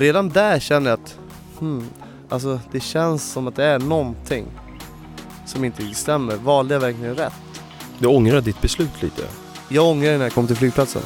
redan 0.00 0.28
där 0.28 0.58
känner 0.58 0.90
jag 0.90 1.00
att, 1.00 1.18
hmm, 1.58 1.84
alltså 2.28 2.60
det 2.72 2.80
känns 2.80 3.32
som 3.32 3.46
att 3.46 3.56
det 3.56 3.64
är 3.64 3.78
någonting 3.78 4.46
som 5.46 5.64
inte 5.64 5.94
stämmer. 5.94 6.36
Valde 6.36 6.74
jag 6.74 6.80
verkligen 6.80 7.14
rätt? 7.14 7.32
Du 7.98 8.06
ångrar 8.06 8.40
ditt 8.40 8.60
beslut 8.60 9.02
lite? 9.02 9.22
Jag 9.68 9.86
ångrar 9.86 10.18
när 10.18 10.24
jag 10.24 10.32
kom 10.32 10.46
till 10.46 10.56
flygplatsen. 10.56 11.02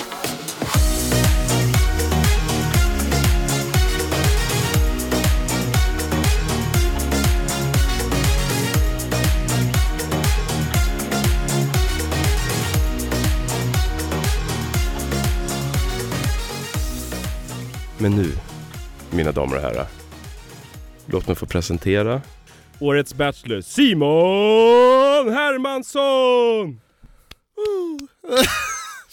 Men 17.99 18.13
nu, 18.13 18.33
mina 19.15 19.33
damer 19.33 19.57
och 19.57 19.62
herrar. 19.62 19.87
Låt 21.07 21.27
mig 21.27 21.37
få 21.37 21.47
presentera 21.47 22.23
Årets 22.79 23.15
Bachelor, 23.15 23.61
Simon 23.61 25.33
Hermansson! 25.34 26.80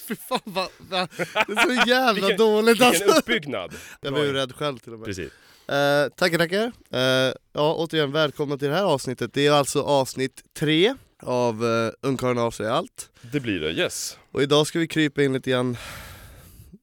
Fy 0.08 0.16
fan 0.16 0.40
vad, 0.44 0.68
vad, 0.78 1.08
det 1.46 1.52
är 1.52 1.82
så 1.82 1.88
jävla 1.90 2.12
Vilken- 2.12 2.36
dåligt 2.36 2.68
Vilken 2.68 2.86
alltså. 2.86 3.04
uppbyggnad! 3.04 3.74
Jag 4.00 4.12
blev 4.12 4.24
ju 4.26 4.32
rädd 4.32 4.52
själv 4.52 4.78
till 4.78 4.92
och 4.92 4.98
med. 4.98 5.06
Precis. 5.06 5.32
Eh, 5.68 6.08
tackar 6.16 6.38
tackar. 6.38 6.72
Eh, 6.92 7.34
ja 7.52 7.74
återigen 7.74 8.12
välkomna 8.12 8.56
till 8.58 8.68
det 8.68 8.74
här 8.74 8.84
avsnittet. 8.84 9.34
Det 9.34 9.46
är 9.46 9.52
alltså 9.52 9.82
avsnitt 9.82 10.42
tre 10.58 10.94
av 11.22 11.64
uh, 11.64 11.90
Ungkarlen 12.00 12.38
avslöjar 12.38 12.72
allt. 12.72 13.10
Det 13.32 13.40
blir 13.40 13.60
det, 13.60 13.70
yes. 13.70 14.18
Och 14.32 14.42
idag 14.42 14.66
ska 14.66 14.78
vi 14.78 14.88
krypa 14.88 15.22
in 15.22 15.32
lite 15.32 15.50
grann 15.50 15.76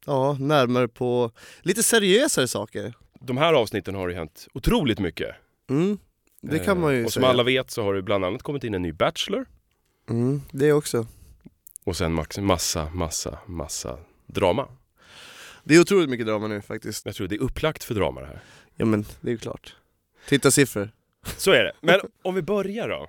ja, 0.06 0.38
närmare 0.40 0.88
på 0.88 1.32
lite 1.62 1.84
seriösare 1.84 2.48
saker. 2.48 2.94
De 3.20 3.38
här 3.38 3.54
avsnitten 3.54 3.96
har 3.96 4.08
det 4.08 4.14
hänt 4.16 4.48
otroligt 4.54 5.00
mycket. 5.00 5.36
Mm, 5.70 5.98
det 6.42 6.60
kan 6.60 6.78
Eh, 6.78 6.82
man 6.84 6.96
ju 6.96 7.06
Och 7.06 7.12
som 7.14 7.22
säga. 7.22 7.30
alla 7.30 7.44
vet 7.44 7.72
så 7.72 7.84
har 7.84 7.94
det 7.94 8.02
bland 8.02 8.26
annat 8.26 8.44
kommit 8.44 8.64
in 8.64 8.74
en 8.74 8.82
ny 8.82 8.92
Bachelor. 8.94 9.46
Mm, 10.10 10.42
det 10.52 10.74
också. 10.74 11.08
Och 11.84 11.98
sen 11.98 12.14
max- 12.14 12.38
massa, 12.38 12.90
massa, 12.90 13.40
massa 13.46 13.98
drama. 14.28 14.68
Det 15.64 15.76
är 15.76 15.80
otroligt 15.82 16.10
mycket 16.10 16.26
drama 16.28 16.48
nu 16.48 16.62
faktiskt. 16.62 17.06
Jag 17.06 17.16
tror 17.16 17.28
det 17.28 17.36
är 17.36 17.40
upplagt 17.42 17.84
för 17.84 17.96
drama 17.96 18.22
det 18.22 18.28
här. 18.28 18.40
Ja 18.76 18.86
men 18.86 19.06
det 19.22 19.28
är 19.30 19.32
ju 19.32 19.38
klart. 19.38 19.76
Titta 20.28 20.52
siffror. 20.52 20.92
Så 21.38 21.52
är 21.52 21.64
det. 21.64 21.72
Men 21.82 22.00
om 22.24 22.36
vi 22.36 22.42
börjar 22.42 22.90
då. 22.90 23.08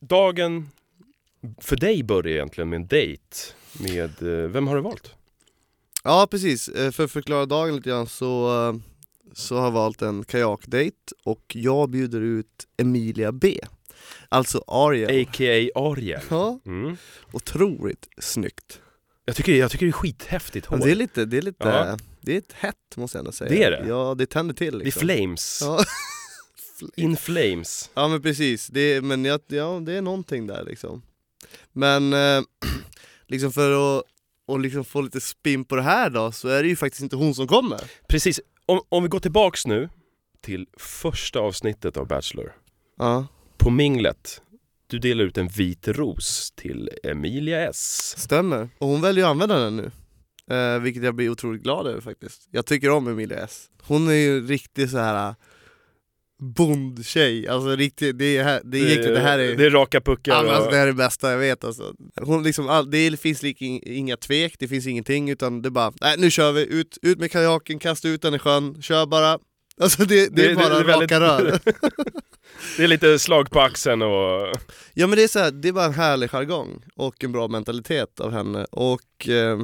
Dagen 0.00 0.68
för 1.60 1.76
dig 1.76 2.02
börjar 2.02 2.34
egentligen 2.34 2.68
med 2.68 2.76
en 2.76 2.86
dejt. 2.86 3.22
Med, 3.80 4.22
eh, 4.22 4.48
vem 4.50 4.66
har 4.66 4.76
du 4.76 4.82
valt? 4.82 5.14
Ja 6.04 6.26
precis, 6.30 6.68
Eh, 6.68 6.90
för 6.90 7.04
att 7.04 7.10
förklara 7.12 7.46
dagen 7.46 7.76
lite 7.76 7.88
grann 7.90 8.06
så, 8.06 8.46
eh, 8.68 8.74
så 9.32 9.56
har 9.56 9.64
jag 9.64 9.70
valt 9.70 10.02
en 10.02 10.24
kajakdejt 10.24 11.12
och 11.24 11.42
jag 11.54 11.90
bjuder 11.90 12.20
ut 12.20 12.66
Emilia 12.76 13.32
B. 13.32 13.58
Alltså 14.28 14.64
Aria. 14.66 15.22
A.k.a. 15.22 15.70
Ariel. 15.80 16.20
Ja, 16.30 16.60
Mm. 16.66 16.96
otroligt 17.32 18.08
snyggt. 18.18 18.80
Jag, 19.24 19.36
tycker, 19.36 19.52
jag 19.54 19.70
tycker 19.70 19.86
det 19.86 19.90
är 19.90 19.92
skithäftigt 19.92 20.66
hår. 20.66 20.76
Men 20.76 20.86
det 20.86 20.92
är 20.92 20.96
lite, 20.96 21.24
det 21.24 21.36
är 21.38 21.42
lite, 21.42 21.68
Ja. 21.68 21.96
det 22.20 22.34
är 22.34 22.38
ett 22.38 22.52
hett 22.52 22.96
måste 22.96 23.18
jag 23.18 23.20
ändå 23.20 23.32
säga. 23.32 23.50
Det 23.50 23.62
är 23.64 23.70
det? 23.70 23.84
Ja 23.88 24.14
det 24.18 24.26
tänder 24.26 24.54
till 24.54 24.78
Det 24.78 24.82
är 24.82 24.84
liksom. 24.84 25.00
flames. 25.00 25.58
Ja. 25.62 25.84
In 26.96 27.16
flames. 27.16 27.90
ja 27.94 28.08
men 28.08 28.22
precis, 28.22 28.66
det 28.66 28.80
är, 28.80 29.00
men 29.00 29.24
jag, 29.24 29.40
ja, 29.46 29.80
det 29.86 29.92
är 29.92 30.02
någonting 30.02 30.46
där 30.46 30.64
liksom. 30.64 31.02
Men 31.72 32.12
eh, 32.12 32.42
liksom 33.26 33.52
för 33.52 33.98
att 33.98 34.04
och 34.48 34.60
liksom 34.60 34.84
få 34.84 35.00
lite 35.00 35.20
spin 35.20 35.64
på 35.64 35.76
det 35.76 35.82
här 35.82 36.10
då, 36.10 36.32
så 36.32 36.48
är 36.48 36.62
det 36.62 36.68
ju 36.68 36.76
faktiskt 36.76 37.02
inte 37.02 37.16
hon 37.16 37.34
som 37.34 37.48
kommer. 37.48 37.80
Precis. 38.08 38.40
Om, 38.66 38.80
om 38.88 39.02
vi 39.02 39.08
går 39.08 39.20
tillbaks 39.20 39.66
nu 39.66 39.88
till 40.40 40.66
första 40.78 41.38
avsnittet 41.40 41.96
av 41.96 42.06
Bachelor. 42.06 42.52
Ja, 42.98 43.26
På 43.56 43.70
minglet. 43.70 44.42
Du 44.86 44.98
delar 44.98 45.24
ut 45.24 45.38
en 45.38 45.48
vit 45.48 45.88
ros 45.88 46.50
till 46.56 46.90
Emilia 47.02 47.68
S. 47.70 48.14
stämmer. 48.18 48.68
Och 48.78 48.88
hon 48.88 49.00
väljer 49.00 49.24
att 49.24 49.30
använda 49.30 49.58
den 49.58 49.76
nu. 49.76 49.90
Eh, 50.56 50.78
vilket 50.80 51.02
jag 51.02 51.14
blir 51.14 51.30
otroligt 51.30 51.62
glad 51.62 51.86
över 51.86 52.00
faktiskt. 52.00 52.48
Jag 52.50 52.66
tycker 52.66 52.90
om 52.90 53.08
Emilia 53.08 53.38
S. 53.44 53.70
Hon 53.82 54.08
är 54.08 54.12
ju 54.12 54.46
riktigt 54.46 54.90
så 54.90 54.98
här 54.98 55.34
bondtjej, 56.38 57.48
alltså 57.48 57.76
riktigt, 57.76 58.18
det, 58.18 58.36
är, 58.36 58.44
här- 58.44 58.60
det, 58.64 58.78
är 58.78 58.82
egentligen, 58.84 59.14
det 59.14 59.20
här 59.20 59.38
är... 59.38 59.56
Det 59.56 59.64
är 59.66 59.70
raka 59.70 60.00
puckar. 60.00 60.32
Ja, 60.32 60.42
men 60.42 60.50
alltså, 60.50 60.64
och- 60.66 60.70
det 60.72 60.76
här 60.78 60.82
är 60.86 60.86
det 60.92 60.92
bästa 60.96 61.30
jag 61.30 61.38
vet 61.38 61.64
alltså. 61.64 61.94
Hon 62.20 62.42
liksom, 62.42 62.88
det 62.92 63.20
finns 63.20 63.42
lik, 63.42 63.62
inga 63.62 64.16
tvek, 64.16 64.54
det 64.58 64.68
finns 64.68 64.86
ingenting 64.86 65.30
utan 65.30 65.62
det 65.62 65.68
är 65.68 65.70
bara, 65.70 65.92
nej 66.00 66.14
nu 66.18 66.30
kör 66.30 66.52
vi, 66.52 66.66
ut, 66.66 66.98
ut 67.02 67.18
med 67.18 67.30
kajaken, 67.32 67.78
kasta 67.78 68.08
ut 68.08 68.22
den 68.22 68.34
i 68.34 68.38
sjön, 68.38 68.82
kör 68.82 69.06
bara. 69.06 69.38
Alltså 69.80 70.04
det, 70.04 70.36
det, 70.36 70.50
är 70.50 70.54
bara 70.54 70.68
det 70.68 70.80
är 70.80 70.84
väldigt- 70.84 71.12
raka 71.12 71.20
rör. 71.20 71.58
Det 72.76 72.84
är 72.84 72.88
lite 72.88 73.18
slag 73.18 73.50
på 73.50 73.60
axeln 73.60 74.02
och... 74.02 74.56
Ja 74.94 75.06
men 75.06 75.10
det 75.16 75.22
är 75.24 75.28
så 75.28 75.38
här, 75.38 75.50
det 75.50 75.68
är 75.68 75.72
bara 75.72 75.84
en 75.84 75.94
härlig 75.94 76.30
jargong 76.30 76.82
och 76.96 77.24
en 77.24 77.32
bra 77.32 77.48
mentalitet 77.48 78.20
av 78.20 78.32
henne 78.32 78.64
och 78.70 79.28
eh, 79.28 79.60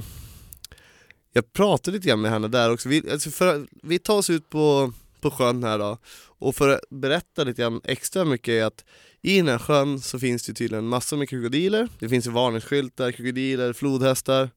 jag 1.32 1.52
pratade 1.52 1.96
lite 1.96 2.08
grann 2.08 2.20
med 2.20 2.30
henne 2.30 2.48
där 2.48 2.72
också, 2.72 2.88
vi, 2.88 3.10
alltså 3.12 3.30
för, 3.30 3.66
vi 3.82 3.98
tar 3.98 4.16
oss 4.16 4.30
ut 4.30 4.48
på, 4.50 4.92
på 5.20 5.30
sjön 5.30 5.64
här 5.64 5.78
då 5.78 5.98
och 6.42 6.54
för 6.56 6.68
att 6.68 6.80
berätta 6.90 7.44
lite 7.44 7.62
grann 7.62 7.80
extra 7.84 8.24
mycket 8.24 8.52
är 8.52 8.64
att 8.64 8.84
i 9.22 9.36
den 9.36 9.48
här 9.48 9.58
sjön 9.58 10.00
så 10.00 10.18
finns 10.18 10.42
det 10.46 10.54
tydligen 10.54 10.86
massor 10.86 11.16
med 11.16 11.28
krokodiler, 11.28 11.88
det 11.98 12.08
finns 12.08 12.26
varningsskyltar, 12.26 13.12
krokodiler, 13.12 13.72
flodhästar 13.72 14.42
och 14.42 14.48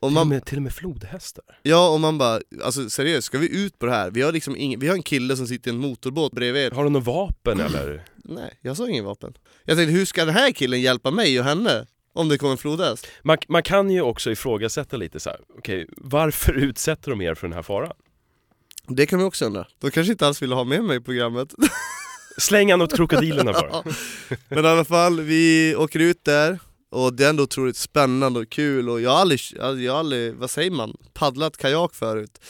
Till 0.00 0.06
och, 0.06 0.12
man, 0.12 0.28
med, 0.28 0.44
till 0.44 0.56
och 0.58 0.62
med 0.62 0.72
flodhästar. 0.72 1.44
ja, 1.62 1.88
och 1.88 2.00
man 2.00 2.18
bara, 2.18 2.40
alltså 2.62 2.90
seriöst, 2.90 3.26
ska 3.26 3.38
vi 3.38 3.64
ut 3.64 3.78
på 3.78 3.86
det 3.86 3.92
här? 3.92 4.10
Vi 4.10 4.22
har 4.22 4.32
liksom 4.32 4.56
ing, 4.56 4.78
vi 4.78 4.88
har 4.88 4.94
en 4.94 5.02
kille 5.02 5.36
som 5.36 5.46
sitter 5.46 5.70
i 5.70 5.74
en 5.74 5.80
motorbåt 5.80 6.32
bredvid 6.32 6.72
Har 6.72 6.84
du 6.84 6.90
något 6.90 7.04
vapen 7.04 7.60
eller? 7.60 8.04
Nej, 8.16 8.58
jag 8.60 8.76
sa 8.76 8.88
ingen 8.88 9.04
vapen 9.04 9.34
Jag 9.64 9.76
tänkte, 9.76 9.92
hur 9.92 10.04
ska 10.04 10.24
den 10.24 10.34
här 10.34 10.52
killen 10.52 10.80
hjälpa 10.80 11.10
mig 11.10 11.38
och 11.38 11.44
henne? 11.44 11.86
Om 12.12 12.28
det 12.28 12.38
kommer 12.38 12.52
en 12.52 12.58
flodhäst? 12.58 13.06
Man, 13.22 13.38
man 13.48 13.62
kan 13.62 13.90
ju 13.90 14.00
också 14.00 14.30
ifrågasätta 14.30 14.96
lite 14.96 15.20
så 15.20 15.30
här. 15.30 15.38
okej, 15.58 15.86
varför 15.96 16.52
utsätter 16.64 17.10
de 17.10 17.20
er 17.20 17.34
för 17.34 17.46
den 17.46 17.54
här 17.54 17.62
faran? 17.62 17.92
Det 18.88 19.06
kan 19.06 19.18
vi 19.18 19.24
också 19.24 19.44
undra. 19.44 19.66
De 19.78 19.90
kanske 19.90 20.12
inte 20.12 20.26
alls 20.26 20.42
ville 20.42 20.54
ha 20.54 20.64
med 20.64 20.84
mig 20.84 20.96
i 20.96 21.00
programmet. 21.00 21.54
Släng 22.38 22.70
han 22.70 22.82
åt 22.82 22.96
krokodilerna 22.96 23.52
bara. 23.52 23.84
Men 24.48 24.64
i 24.64 24.68
alla 24.68 24.84
fall, 24.84 25.20
vi 25.20 25.74
åker 25.76 25.98
ut 26.00 26.24
där 26.24 26.58
och 26.90 27.14
det 27.14 27.24
är 27.24 27.30
ändå 27.30 27.42
otroligt 27.42 27.76
spännande 27.76 28.40
och 28.40 28.50
kul 28.50 28.88
och 28.88 29.00
jag 29.00 29.10
har 29.10 29.18
aldrig, 29.18 29.40
alltså, 29.60 29.82
jag 29.82 29.92
har 29.92 29.98
aldrig 29.98 30.34
vad 30.34 30.50
säger 30.50 30.70
man, 30.70 30.96
paddlat 31.12 31.56
kajak 31.56 31.94
förut. 31.94 32.40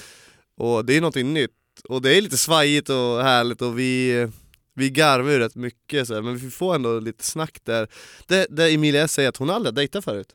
Och 0.57 0.85
det 0.85 0.97
är 0.97 1.01
någonting 1.01 1.33
nytt. 1.35 1.51
Och 1.89 2.03
det 2.03 2.17
är 2.17 2.23
lite 2.23 2.37
svajigt 2.39 2.89
och 2.89 3.23
härligt 3.23 3.63
och 3.63 3.79
vi, 3.79 4.29
vi 4.75 4.91
garvar 4.91 5.31
ju 5.31 5.39
rätt 5.39 5.55
mycket 5.55 6.09
så 6.09 6.15
här, 6.15 6.23
men 6.23 6.37
vi 6.37 6.51
får 6.51 6.75
ändå 6.75 7.01
lite 7.01 7.25
snack 7.25 7.59
där. 7.65 7.89
Där, 8.27 8.47
där 8.51 8.75
Emilia 8.75 9.09
säger 9.09 9.29
att 9.29 9.37
hon 9.37 9.51
aldrig 9.51 9.73
har 9.73 9.77
dejtat 9.77 10.05
förut. 10.05 10.29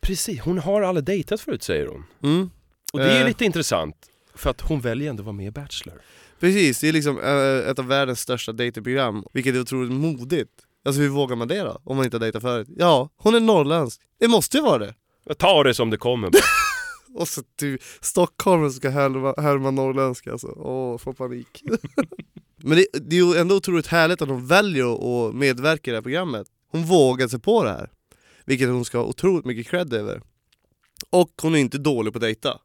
Precis, 0.00 0.40
hon 0.40 0.58
har 0.58 0.82
aldrig 0.82 1.04
dejtat 1.04 1.40
förut 1.40 1.62
säger 1.62 1.86
hon. 1.86 2.04
Mm. 2.22 2.50
Och 2.92 2.98
det 2.98 3.04
är 3.04 3.14
ju 3.14 3.20
Eh. 3.20 3.26
lite 3.26 3.44
intressant. 3.44 3.96
För 4.38 4.50
att 4.50 4.60
hon 4.60 4.80
väljer 4.80 5.10
ändå 5.10 5.20
att 5.20 5.24
vara 5.26 5.36
med 5.36 5.46
i 5.46 5.50
Bachelor. 5.50 6.00
Precis, 6.40 6.80
det 6.80 6.88
är 6.88 6.92
liksom 6.92 7.20
eh, 7.20 7.70
ett 7.70 7.78
av 7.78 7.86
världens 7.86 8.20
största 8.20 8.52
datingprogram, 8.52 9.24
vilket 9.32 9.54
är 9.54 9.60
otroligt 9.60 9.92
modigt. 9.92 10.50
Alltså 10.84 11.00
hur 11.00 11.08
vågar 11.08 11.36
man 11.36 11.48
det 11.48 11.60
då? 11.60 11.80
Om 11.84 11.96
man 11.96 12.04
inte 12.04 12.16
har 12.16 12.20
dejtat 12.20 12.42
förut? 12.42 12.68
Ja, 12.76 13.08
hon 13.16 13.34
är 13.34 13.40
norrländsk. 13.40 14.00
Det 14.20 14.28
måste 14.28 14.56
ju 14.56 14.62
vara 14.62 14.78
det. 14.78 14.94
Jag 15.24 15.38
tar 15.38 15.64
det 15.64 15.74
som 15.74 15.90
det 15.90 15.96
kommer 15.96 16.30
bara. 16.30 16.42
Och 17.20 17.28
så 17.28 17.42
du, 17.56 17.78
Stockholm 18.00 18.70
ska 18.70 18.90
härma, 18.90 19.34
härma 19.38 19.70
norrländska 19.70 20.32
alltså. 20.32 20.46
Åh, 20.46 20.98
får 20.98 21.12
panik. 21.12 21.62
Men 22.56 22.76
det, 22.78 22.86
det 22.92 23.16
är 23.16 23.24
ju 23.24 23.36
ändå 23.40 23.56
otroligt 23.56 23.86
härligt 23.86 24.22
att 24.22 24.28
hon 24.28 24.46
väljer 24.46 24.94
att- 24.94 25.02
att 25.28 25.34
medverka 25.34 25.90
i 25.90 25.92
det 25.92 25.96
här 25.96 26.02
programmet. 26.02 26.46
Hon 26.70 26.82
vågar 26.84 27.28
sig 27.28 27.40
på 27.40 27.64
det 27.64 27.70
här. 27.70 27.90
Vilket 28.44 28.68
hon 28.68 28.84
ska 28.84 28.98
ha 28.98 29.04
otroligt 29.04 29.44
mycket 29.44 29.66
cred 29.68 29.92
över. 29.94 30.22
Och 31.10 31.30
hon 31.42 31.54
är 31.54 31.58
inte 31.58 31.78
dålig 31.78 32.12
på 32.12 32.16
att 32.16 32.20
dejta. 32.22 32.58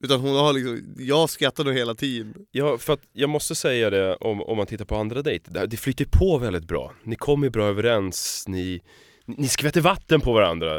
Utan 0.00 0.20
hon 0.20 0.36
har 0.36 0.52
liksom, 0.52 0.94
jag 0.98 1.30
skrattar 1.30 1.64
nog 1.64 1.74
hela 1.74 1.94
tiden. 1.94 2.34
Ja, 2.50 2.78
för 2.78 2.92
att 2.92 3.00
jag 3.12 3.30
måste 3.30 3.54
säga 3.54 3.90
det 3.90 4.16
om, 4.16 4.42
om 4.42 4.56
man 4.56 4.66
tittar 4.66 4.84
på 4.84 4.96
andra 4.96 5.22
dejter. 5.22 5.66
Det- 5.66 5.76
flyter 5.76 6.04
på 6.04 6.38
väldigt 6.38 6.64
bra. 6.64 6.92
Ni 7.04 7.16
kommer 7.16 7.48
bra 7.50 7.66
överens, 7.66 8.44
ni, 8.48 8.80
ni 9.26 9.48
skvätter 9.48 9.80
vatten 9.80 10.20
på 10.20 10.32
varandra. 10.32 10.78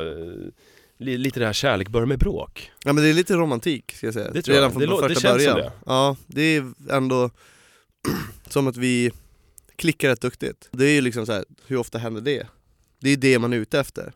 Li- 0.97 1.17
Lite 1.17 1.39
det 1.39 1.45
här 1.45 1.53
kärlek 1.53 1.89
börjar 1.89 2.05
med 2.05 2.19
bråk. 2.19 2.71
Ja 2.85 2.93
men 2.93 3.03
det 3.03 3.09
är 3.09 3.13
lite 3.13 3.33
romantik 3.33 3.91
ska 3.95 4.07
jag 4.07 4.13
säga. 4.13 4.31
Det 4.31 4.41
tror 4.41 4.55
jag. 4.55 4.61
Redan 4.61 4.71
från 4.71 4.81
Det 4.81 4.87
lå- 4.87 5.01
det 5.01 5.13
första 5.13 5.29
känns 5.29 5.43
som 5.43 5.53
början. 5.53 5.57
det. 5.71 5.71
Ja, 5.85 6.15
det 6.27 6.41
är 6.41 6.73
ändå 6.91 7.29
som 8.49 8.67
att 8.67 8.77
vi 8.77 9.11
klickar 9.75 10.09
rätt 10.09 10.21
duktigt. 10.21 10.69
Det 10.71 10.85
är 10.85 10.91
ju 10.93 11.01
liksom 11.01 11.25
så 11.25 11.31
här, 11.31 11.45
hur 11.67 11.77
ofta 11.77 11.97
händer 11.97 12.21
det? 12.21 12.47
Det 12.99 13.09
är 13.09 13.17
det 13.17 13.39
man 13.39 13.53
är 13.53 13.57
ute 13.57 13.79
efter. 13.79 14.13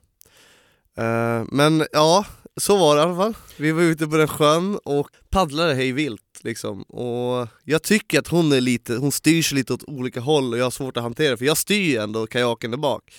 Eh, 0.97 1.43
men 1.51 1.83
ja, 1.91 2.25
så 2.59 2.77
var 2.77 2.95
det 2.95 3.01
i 3.01 3.03
alla 3.03 3.15
fall. 3.15 3.33
Vi 3.57 3.71
var 3.71 3.81
ute 3.81 4.07
på 4.07 4.17
den 4.17 4.27
sjön 4.27 4.79
och 4.83 5.07
paddlade 5.29 5.73
hej 5.73 5.91
vilt 5.91 6.39
liksom. 6.41 6.81
Och 6.81 7.47
jag 7.63 7.83
tycker 7.83 8.19
att 8.19 8.27
hon 8.27 8.51
är 8.51 8.61
lite, 8.61 8.95
hon 8.95 9.11
styr 9.11 9.41
sig 9.41 9.55
lite 9.55 9.73
åt 9.73 9.83
olika 9.83 10.19
håll 10.19 10.53
och 10.53 10.59
jag 10.59 10.65
har 10.65 10.71
svårt 10.71 10.97
att 10.97 11.03
hantera 11.03 11.37
för 11.37 11.45
jag 11.45 11.57
styr 11.57 11.89
ju 11.89 11.97
ändå 11.97 12.27
kajaken 12.27 12.71
där 12.71 12.77
bak. 12.77 13.13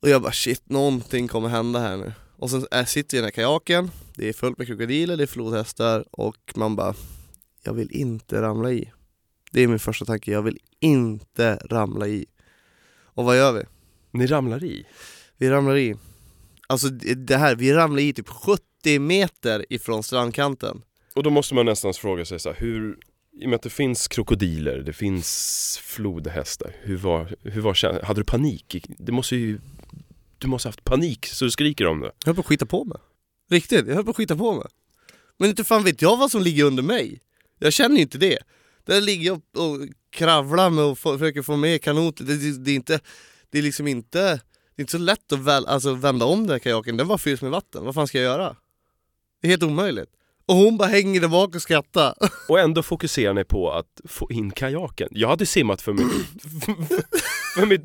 Och 0.00 0.08
jag 0.08 0.22
bara 0.22 0.32
shit, 0.32 0.68
någonting 0.68 1.28
kommer 1.28 1.48
hända 1.48 1.80
här 1.80 1.96
nu. 1.96 2.12
Och 2.36 2.50
sen 2.50 2.66
är, 2.70 2.84
sitter 2.84 3.16
vi 3.16 3.18
i 3.18 3.20
den 3.20 3.24
här 3.24 3.30
kajaken, 3.30 3.90
det 4.14 4.28
är 4.28 4.32
fullt 4.32 4.58
med 4.58 4.66
krokodiler, 4.66 5.16
det 5.16 5.24
är 5.24 5.26
flodhästar 5.26 6.04
och 6.10 6.52
man 6.54 6.76
bara 6.76 6.94
jag 7.62 7.72
vill 7.72 7.92
inte 7.92 8.42
ramla 8.42 8.72
i. 8.72 8.92
Det 9.52 9.60
är 9.60 9.68
min 9.68 9.78
första 9.78 10.04
tanke, 10.04 10.30
jag 10.30 10.42
vill 10.42 10.58
inte 10.80 11.54
ramla 11.56 12.06
i. 12.06 12.26
Och 13.02 13.24
vad 13.24 13.36
gör 13.36 13.52
vi? 13.52 13.62
Ni 14.10 14.26
ramlar 14.26 14.64
i? 14.64 14.86
Vi 15.36 15.50
ramlar 15.50 15.76
i. 15.76 15.96
Alltså 16.66 16.88
det 16.88 17.36
här, 17.36 17.56
vi 17.56 17.72
ramlar 17.72 18.02
i 18.02 18.12
typ 18.12 18.28
70 18.28 18.98
meter 18.98 19.66
ifrån 19.70 20.02
strandkanten. 20.02 20.82
Och 21.14 21.22
då 21.22 21.30
måste 21.30 21.54
man 21.54 21.66
nästan 21.66 21.94
fråga 21.94 22.24
sig 22.24 22.38
så 22.38 22.48
här, 22.48 22.56
hur, 22.60 22.98
i 23.40 23.44
och 23.44 23.48
med 23.48 23.56
att 23.56 23.62
det 23.62 23.70
finns 23.70 24.08
krokodiler, 24.08 24.78
det 24.78 24.92
finns 24.92 25.80
flodhästar, 25.82 26.76
hur 26.82 26.96
var, 26.96 27.36
hur 27.42 27.60
var 27.60 27.74
känslan? 27.74 28.04
Hade 28.04 28.20
du 28.20 28.24
panik? 28.24 28.86
Det 28.98 29.12
måste 29.12 29.36
ju, 29.36 29.58
du 30.38 30.48
måste 30.48 30.68
ha 30.68 30.70
haft 30.70 30.84
panik 30.84 31.26
så 31.26 31.44
du 31.44 31.50
skriker 31.50 31.86
om 31.86 32.00
det. 32.00 32.12
Jag 32.18 32.26
höll 32.26 32.34
på 32.34 32.40
att 32.40 32.46
skita 32.46 32.66
på 32.66 32.84
mig. 32.84 32.98
Riktigt, 33.50 33.86
jag 33.86 33.94
höll 33.94 34.04
på 34.04 34.10
att 34.10 34.16
skita 34.16 34.36
på 34.36 34.54
mig. 34.54 34.66
Men 35.38 35.48
inte 35.48 35.64
fan 35.64 35.84
vet 35.84 36.02
jag 36.02 36.16
vad 36.16 36.30
som 36.30 36.42
ligger 36.42 36.64
under 36.64 36.82
mig. 36.82 37.20
Jag 37.58 37.72
känner 37.72 37.96
ju 37.96 38.02
inte 38.02 38.18
det. 38.18 38.38
Där 38.84 39.00
ligger 39.00 39.26
jag 39.26 39.36
och 39.36 39.88
kravlar 40.10 40.70
med 40.70 40.84
och 40.84 40.98
försöker 40.98 41.42
få 41.42 41.56
med 41.56 41.82
kanoten. 41.82 42.26
Det, 42.26 42.36
det, 42.36 42.64
det, 42.64 42.70
är 42.70 42.74
inte, 42.74 43.00
det 43.50 43.58
är 43.58 43.62
liksom 43.62 43.86
inte, 43.86 44.40
det 44.76 44.80
är 44.80 44.82
inte 44.82 44.92
så 44.92 44.98
lätt 44.98 45.32
att 45.32 45.38
väl, 45.38 45.66
alltså 45.66 45.94
vända 45.94 46.24
om 46.24 46.46
den 46.46 46.60
kajaken. 46.60 46.96
Den 46.96 47.08
var 47.08 47.18
fylld 47.18 47.42
med 47.42 47.50
vatten. 47.50 47.84
Vad 47.84 47.94
fan 47.94 48.06
ska 48.06 48.18
jag 48.18 48.24
göra? 48.24 48.56
Det 49.40 49.48
är 49.48 49.50
helt 49.50 49.62
omöjligt. 49.62 50.10
Och 50.46 50.54
hon 50.54 50.76
bara 50.76 50.88
hänger 50.88 51.20
där 51.20 51.28
bak 51.28 51.54
och 51.54 51.62
skrattar. 51.62 52.14
Och 52.48 52.60
ändå 52.60 52.82
fokuserar 52.82 53.34
ni 53.34 53.44
på 53.44 53.72
att 53.72 54.00
få 54.04 54.30
in 54.30 54.50
kajaken. 54.50 55.08
Jag 55.10 55.28
hade 55.28 55.46
simmat 55.46 55.82
för 55.82 55.92
mitt, 55.92 56.06
för 57.54 57.66
mitt, 57.66 57.82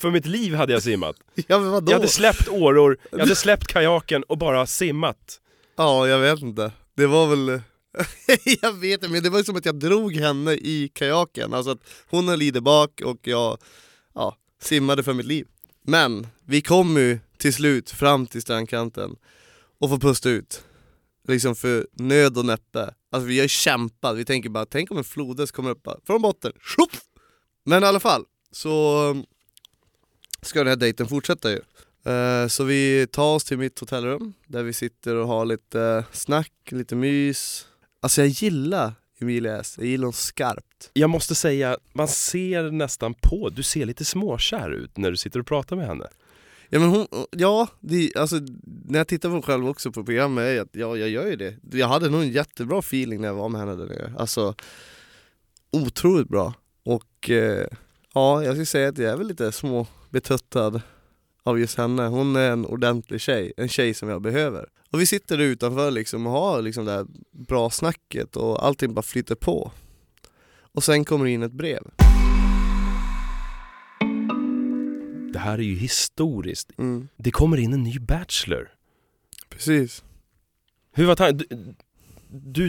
för 0.00 0.10
mitt 0.10 0.26
liv 0.26 0.54
hade 0.54 0.72
jag 0.72 0.82
simmat. 0.82 1.16
Ja 1.34 1.58
men 1.58 1.70
vadå? 1.70 1.92
Jag 1.92 1.96
hade 1.96 2.08
släppt 2.08 2.48
åror, 2.48 2.98
jag 3.10 3.18
hade 3.18 3.36
släppt 3.36 3.66
kajaken 3.66 4.22
och 4.22 4.38
bara 4.38 4.66
simmat. 4.66 5.40
Ja, 5.76 6.08
jag 6.08 6.18
vet 6.18 6.42
inte. 6.42 6.72
Det 6.96 7.06
var 7.06 7.26
väl... 7.26 7.60
jag 8.62 8.72
vet 8.72 8.92
inte, 8.92 9.08
men 9.08 9.22
det 9.22 9.30
var 9.30 9.42
som 9.42 9.56
att 9.56 9.64
jag 9.64 9.74
drog 9.74 10.16
henne 10.16 10.52
i 10.52 10.90
kajaken. 10.94 11.54
Alltså 11.54 11.70
att 11.70 11.80
hon 12.06 12.28
höll 12.28 12.42
i 12.42 12.50
där 12.50 12.60
bak 12.60 13.00
och 13.04 13.18
jag 13.22 13.58
ja, 14.14 14.36
simmade 14.62 15.02
för 15.02 15.12
mitt 15.12 15.26
liv. 15.26 15.46
Men 15.84 16.26
vi 16.44 16.62
kom 16.62 16.96
ju 16.96 17.18
till 17.38 17.54
slut 17.54 17.90
fram 17.90 18.26
till 18.26 18.42
strandkanten 18.42 19.16
och 19.78 19.88
får 19.90 19.98
pusta 19.98 20.30
ut. 20.30 20.64
Liksom 21.28 21.56
för 21.56 21.86
nöd 21.92 22.38
och 22.38 22.44
näppe. 22.44 22.94
Alltså 23.10 23.26
vi 23.26 23.40
har 23.40 23.48
kämpat, 23.48 24.16
vi 24.16 24.24
tänker 24.24 24.48
bara, 24.48 24.66
tänk 24.66 24.90
om 24.90 24.98
en 24.98 25.04
flodhäst 25.04 25.52
kommer 25.52 25.70
upp 25.70 25.82
bara, 25.82 25.96
från 26.06 26.22
botten. 26.22 26.52
Shup! 26.60 26.90
Men 27.64 27.82
i 27.82 27.86
alla 27.86 28.00
fall, 28.00 28.24
så 28.50 29.02
um, 29.10 29.24
ska 30.42 30.58
den 30.58 30.68
här 30.68 30.76
dejten 30.76 31.08
fortsätta 31.08 31.50
ju. 31.50 31.60
Eh, 32.12 32.48
så 32.48 32.64
vi 32.64 33.06
tar 33.06 33.34
oss 33.34 33.44
till 33.44 33.58
mitt 33.58 33.78
hotellrum 33.78 34.34
där 34.46 34.62
vi 34.62 34.72
sitter 34.72 35.14
och 35.14 35.28
har 35.28 35.44
lite 35.44 35.80
eh, 35.80 36.04
snack, 36.12 36.52
lite 36.68 36.96
mys. 36.96 37.66
Alltså 38.00 38.20
jag 38.20 38.28
gillar 38.28 38.92
Emilia 39.20 39.60
S, 39.60 39.74
jag 39.78 39.86
gillar 39.86 40.04
hon 40.04 40.12
skarpt. 40.12 40.90
Jag 40.92 41.10
måste 41.10 41.34
säga, 41.34 41.78
man 41.92 42.08
ser 42.08 42.70
nästan 42.70 43.14
på, 43.14 43.48
du 43.48 43.62
ser 43.62 43.86
lite 43.86 44.04
småkär 44.04 44.70
ut 44.70 44.96
när 44.96 45.10
du 45.10 45.16
sitter 45.16 45.40
och 45.40 45.46
pratar 45.46 45.76
med 45.76 45.86
henne. 45.86 46.08
Ja 46.68 46.80
men 46.80 46.88
hon, 46.88 47.06
ja, 47.30 47.68
det, 47.80 48.16
alltså 48.16 48.36
när 48.84 48.98
jag 48.98 49.08
tittar 49.08 49.28
på 49.28 49.34
mig 49.34 49.42
själv 49.42 49.68
också 49.68 49.92
på 49.92 50.04
programmet, 50.04 50.44
är 50.44 50.60
att 50.60 50.68
ja, 50.72 50.96
jag 50.96 51.08
gör 51.08 51.26
ju 51.26 51.36
det. 51.36 51.56
Jag 51.72 51.88
hade 51.88 52.10
nog 52.10 52.22
en 52.22 52.32
jättebra 52.32 52.78
feeling 52.78 53.20
när 53.20 53.28
jag 53.28 53.34
var 53.34 53.48
med 53.48 53.60
henne 53.60 53.76
där 53.76 53.86
nere. 53.86 54.12
Alltså 54.18 54.54
otroligt 55.72 56.28
bra. 56.28 56.54
Och 56.84 57.30
eh, 57.30 57.66
ja, 58.14 58.44
jag 58.44 58.52
skulle 58.52 58.66
säga 58.66 58.88
att 58.88 58.98
jag 58.98 59.12
är 59.12 59.16
väl 59.16 59.28
lite 59.28 59.52
små 59.52 59.86
betuttad 60.10 60.80
av 61.42 61.60
just 61.60 61.78
henne. 61.78 62.02
Hon 62.02 62.36
är 62.36 62.50
en 62.50 62.66
ordentlig 62.66 63.20
tjej, 63.20 63.52
en 63.56 63.68
tjej 63.68 63.94
som 63.94 64.08
jag 64.08 64.22
behöver. 64.22 64.68
Och 64.94 65.00
vi 65.00 65.06
sitter 65.06 65.36
där 65.38 65.44
utanför 65.44 65.90
liksom 65.90 66.26
och 66.26 66.32
har 66.32 66.62
liksom 66.62 66.84
det 66.84 66.92
här 66.92 67.06
bra 67.30 67.70
snacket 67.70 68.36
och 68.36 68.66
allting 68.66 68.94
bara 68.94 69.02
flyter 69.02 69.34
på. 69.34 69.72
Och 70.72 70.84
sen 70.84 71.04
kommer 71.04 71.24
det 71.24 71.30
in 71.30 71.42
ett 71.42 71.52
brev. 71.52 71.82
Det 75.32 75.38
här 75.38 75.58
är 75.58 75.62
ju 75.62 75.74
historiskt. 75.74 76.70
Mm, 76.78 77.08
Det 77.16 77.30
kommer 77.30 77.56
in 77.56 77.72
en 77.72 77.82
ny 77.82 77.98
Bachelor. 77.98 78.68
precis. 79.48 80.04
Hur 80.92 81.06
var 81.06 81.14
tanken? 81.16 81.46
Du, 81.48 81.74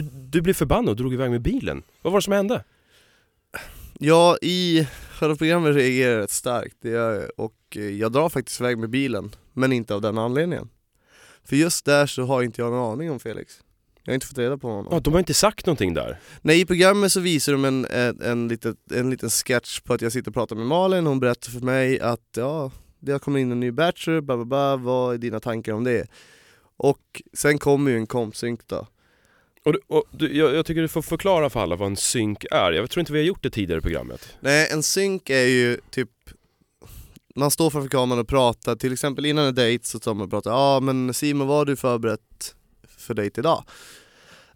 du 0.10 0.40
blev 0.40 0.54
förbannad 0.54 0.88
och 0.90 0.96
drog 0.96 1.14
iväg 1.14 1.30
med 1.30 1.42
bilen. 1.42 1.82
Vad 2.02 2.12
var 2.12 2.20
det 2.20 2.24
som 2.24 2.32
hände? 2.32 2.64
Ja, 3.98 4.36
i 4.42 4.88
själva 5.10 5.36
programmet 5.36 5.74
reagerar 5.76 6.12
jag 6.12 6.22
rätt 6.22 6.30
starkt 6.30 6.76
jag. 6.80 7.22
och 7.36 7.56
eh, 7.76 7.82
jag 7.82 8.12
drar 8.12 8.28
faktiskt 8.28 8.60
iväg 8.60 8.78
med 8.78 8.90
bilen, 8.90 9.30
men 9.52 9.72
inte 9.72 9.94
av 9.94 10.00
den 10.00 10.18
anledningen. 10.18 10.68
För 11.46 11.56
just 11.56 11.84
där 11.84 12.06
så 12.06 12.22
har 12.22 12.42
inte 12.42 12.60
jag 12.60 12.72
någon 12.72 12.92
aning 12.92 13.10
om 13.10 13.20
Felix. 13.20 13.60
Jag 14.04 14.12
har 14.12 14.14
inte 14.14 14.26
fått 14.26 14.38
reda 14.38 14.58
på 14.58 14.68
honom. 14.68 14.88
Ja, 14.90 15.00
de 15.00 15.12
har 15.12 15.18
inte 15.18 15.34
sagt 15.34 15.66
någonting 15.66 15.94
där. 15.94 16.18
Nej, 16.42 16.60
i 16.60 16.66
programmet 16.66 17.12
så 17.12 17.20
visar 17.20 17.52
de 17.52 17.64
en, 17.64 17.84
en, 17.84 18.22
en, 18.22 18.48
litet, 18.48 18.76
en 18.92 19.10
liten 19.10 19.30
sketch 19.30 19.80
på 19.80 19.94
att 19.94 20.02
jag 20.02 20.12
sitter 20.12 20.30
och 20.30 20.34
pratar 20.34 20.56
med 20.56 20.66
Malin, 20.66 21.06
hon 21.06 21.20
berättar 21.20 21.50
för 21.50 21.60
mig 21.60 22.00
att 22.00 22.28
ja, 22.36 22.70
det 23.00 23.12
har 23.12 23.18
kommit 23.18 23.40
in 23.40 23.52
en 23.52 23.60
ny 23.60 23.70
Bachelor, 23.70 24.20
bla 24.20 24.36
bla 24.36 24.44
bla, 24.44 24.76
vad 24.76 25.14
är 25.14 25.18
dina 25.18 25.40
tankar 25.40 25.72
om 25.72 25.84
det? 25.84 26.06
Och 26.76 27.22
sen 27.32 27.58
kommer 27.58 27.90
ju 27.90 27.96
en 27.96 28.06
kompsynk 28.06 28.60
då. 28.66 28.86
Och, 29.64 29.72
du, 29.72 29.80
och 29.86 30.04
du, 30.10 30.36
jag, 30.36 30.54
jag 30.54 30.66
tycker 30.66 30.82
du 30.82 30.88
får 30.88 31.02
förklara 31.02 31.50
för 31.50 31.60
alla 31.60 31.76
vad 31.76 31.88
en 31.88 31.96
synk 31.96 32.44
är. 32.50 32.72
Jag 32.72 32.90
tror 32.90 33.00
inte 33.00 33.12
vi 33.12 33.18
har 33.18 33.26
gjort 33.26 33.42
det 33.42 33.50
tidigare 33.50 33.78
i 33.78 33.82
programmet. 33.82 34.36
Nej, 34.40 34.68
en 34.72 34.82
synk 34.82 35.30
är 35.30 35.46
ju 35.46 35.80
typ 35.90 36.10
man 37.36 37.50
står 37.50 37.70
framför 37.70 37.88
kameran 37.88 38.20
och 38.20 38.28
pratar, 38.28 38.76
till 38.76 38.92
exempel 38.92 39.26
innan 39.26 39.46
en 39.46 39.54
dejt 39.54 39.84
så 39.84 39.98
står 39.98 40.14
man 40.14 40.24
och 40.24 40.30
pratar 40.30 40.50
Ja 40.50 40.80
men 40.80 41.14
Simon, 41.14 41.46
vad 41.46 41.56
har 41.56 41.64
du 41.64 41.76
förberett 41.76 42.54
för 42.98 43.14
dejt 43.14 43.40
idag? 43.40 43.64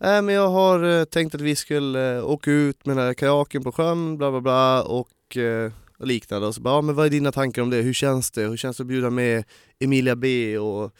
Äh, 0.01 0.23
men 0.23 0.29
jag 0.29 0.49
har 0.49 0.85
eh, 0.85 1.05
tänkt 1.05 1.35
att 1.35 1.41
vi 1.41 1.57
skulle 1.57 2.17
eh, 2.17 2.31
åka 2.31 2.51
ut 2.51 2.87
med 2.87 2.97
den 2.97 3.07
här 3.07 3.15
kajaken 3.15 3.63
på 3.63 3.73
sjön, 3.73 4.19
bla 4.19 4.31
bla 4.31 4.41
bla 4.41 4.83
och, 4.83 5.37
eh, 5.37 5.73
och 5.99 6.07
liknande 6.07 6.47
och 6.47 6.55
så 6.55 6.61
bara, 6.61 6.75
ja, 6.75 6.81
men 6.83 6.95
vad 6.95 7.07
är 7.07 7.11
dina 7.11 7.33
tankar 7.33 7.63
om 7.63 7.71
det? 7.71 7.77
Hur 7.77 7.93
känns 7.93 8.31
det? 8.31 8.43
Hur 8.43 8.57
känns 8.57 8.77
det 8.77 8.83
att 8.83 8.87
bjuda 8.87 9.11
med 9.11 9.45
Emilia 9.79 10.17
B 10.17 10.59
och 10.59 10.93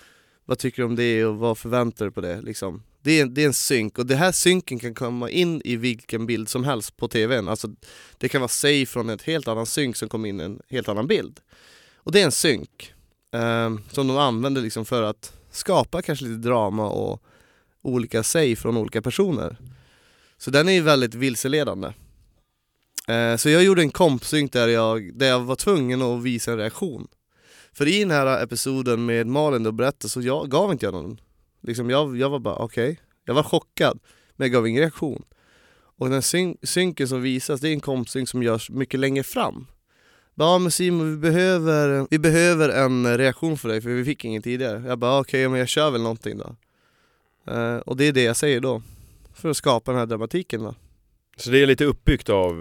vad 0.45 0.59
tycker 0.59 0.83
du 0.83 0.87
om 0.87 0.97
det 0.97 1.25
och 1.25 1.37
vad 1.37 1.59
förväntar 1.59 2.05
du 2.05 2.13
på 2.13 2.21
det? 2.21 2.41
Liksom. 2.41 2.83
Det, 3.03 3.13
är, 3.13 3.23
en- 3.23 3.35
det 3.35 3.43
är 3.43 3.47
en 3.47 3.55
synk 3.55 3.99
och 3.99 4.07
den 4.07 4.19
här 4.19 4.33
synken 4.33 4.79
kan 4.79 4.95
komma 4.95 5.31
in 5.31 5.63
i 5.65 5.77
vilken 5.77 6.27
bild 6.27 6.49
som 6.49 6.65
helst 6.65 6.97
på 6.97 7.09
tvn. 7.09 7.49
Alltså, 7.49 7.69
det 8.19 8.29
kan 8.29 8.41
vara 8.41 8.49
sig 8.49 8.87
från 8.87 9.11
ett 9.11 9.23
helt 9.23 9.49
annan 9.49 9.67
synk 9.67 9.97
som 9.97 10.09
kommer 10.09 10.29
in 10.29 10.41
i 10.41 10.45
en 10.45 10.61
helt 10.69 10.89
annan 10.89 11.07
bild. 11.07 11.41
Och 11.97 12.13
det 12.13 12.21
är 12.21 12.25
en 12.25 12.33
synk 12.33 12.93
eh, 13.33 13.71
som 13.93 14.09
de 14.09 14.17
använder 14.19 14.63
liksom 14.63 14.85
för 14.85 15.03
att 15.03 15.33
skapa 15.51 16.03
kanske 16.03 16.25
lite 16.25 16.49
drama 16.49 16.89
och 16.91 17.23
olika 17.83 18.23
sig 18.23 18.57
från 18.57 18.77
olika 18.77 19.03
personer. 19.03 19.57
Så 20.39 20.51
den 20.51 20.69
är 20.69 20.73
ju 20.73 20.81
väldigt 20.81 21.15
vilseledande. 21.15 21.89
Eh, 23.09 23.37
så 23.37 23.49
jag 23.51 23.65
gjorde 23.65 23.83
en 23.83 23.91
kompsynk 23.91 24.53
där 24.53 24.69
jag, 24.69 25.19
där 25.19 25.27
jag 25.29 25.41
var 25.41 25.57
tvungen 25.57 26.03
att 26.03 26.23
visa 26.23 26.53
en 26.53 26.59
reaktion. 26.59 27.09
För 27.73 27.89
i 27.89 27.99
den 27.99 28.11
här 28.11 28.43
episoden 28.43 29.07
med 29.07 29.27
Malin 29.27 29.67
och 29.67 29.75
berättade 29.75 30.09
så 30.09 30.21
jag, 30.21 30.51
gav 30.51 30.73
inte 30.73 30.87
jag 30.87 30.93
någon. 30.95 31.21
Liksom 31.61 31.91
jag, 31.91 32.17
jag 32.17 32.31
var 32.31 32.39
bara 32.39 32.57
okej, 32.57 33.01
jag 33.25 33.35
var 33.35 33.43
chockad 33.43 33.99
men 34.37 34.45
jag 34.45 34.53
gav 34.53 34.69
ingen 34.69 34.81
reaktion. 34.81 35.23
Och 35.99 36.11
den 36.11 36.23
syn, 36.23 36.57
synken 36.63 37.09
som 37.09 37.23
visas 37.23 37.61
det 37.61 37.69
är 37.69 37.73
en 37.73 37.81
kompsynk 37.81 38.29
som 38.29 38.43
görs 38.43 38.71
mycket 38.71 39.01
längre 39.01 39.23
fram. 39.23 39.67
Ja 40.35 40.59
men 40.59 40.71
Simon 40.71 41.11
vi 41.11 41.17
behöver, 41.17 42.07
vi 42.11 42.19
behöver 42.19 42.69
en 42.69 43.19
reaktion 43.19 43.59
för 43.59 43.69
dig 43.69 43.81
för 43.81 43.89
vi 43.91 44.05
fick 44.05 44.25
ingen 44.25 44.43
tidigare. 44.43 44.83
Jag 44.87 44.99
bara 44.99 45.21
okej 45.21 45.49
men 45.49 45.59
jag 45.59 45.69
kör 45.69 45.91
väl 45.91 46.03
någonting 46.03 46.39
då. 46.39 46.57
Eh, 47.53 47.77
och 47.77 47.97
det 47.97 48.05
är 48.05 48.13
det 48.13 48.23
jag 48.23 48.37
säger 48.37 48.61
då. 48.61 48.83
För 49.35 49.49
att 49.51 49.57
skapa 49.57 49.91
den 49.91 49.99
här 49.99 50.07
dramatiken 50.07 50.63
då. 50.63 50.75
Så 51.37 51.51
det 51.51 51.63
är 51.63 51.67
lite 51.67 51.85
uppbyggt 51.85 52.29
av, 52.29 52.55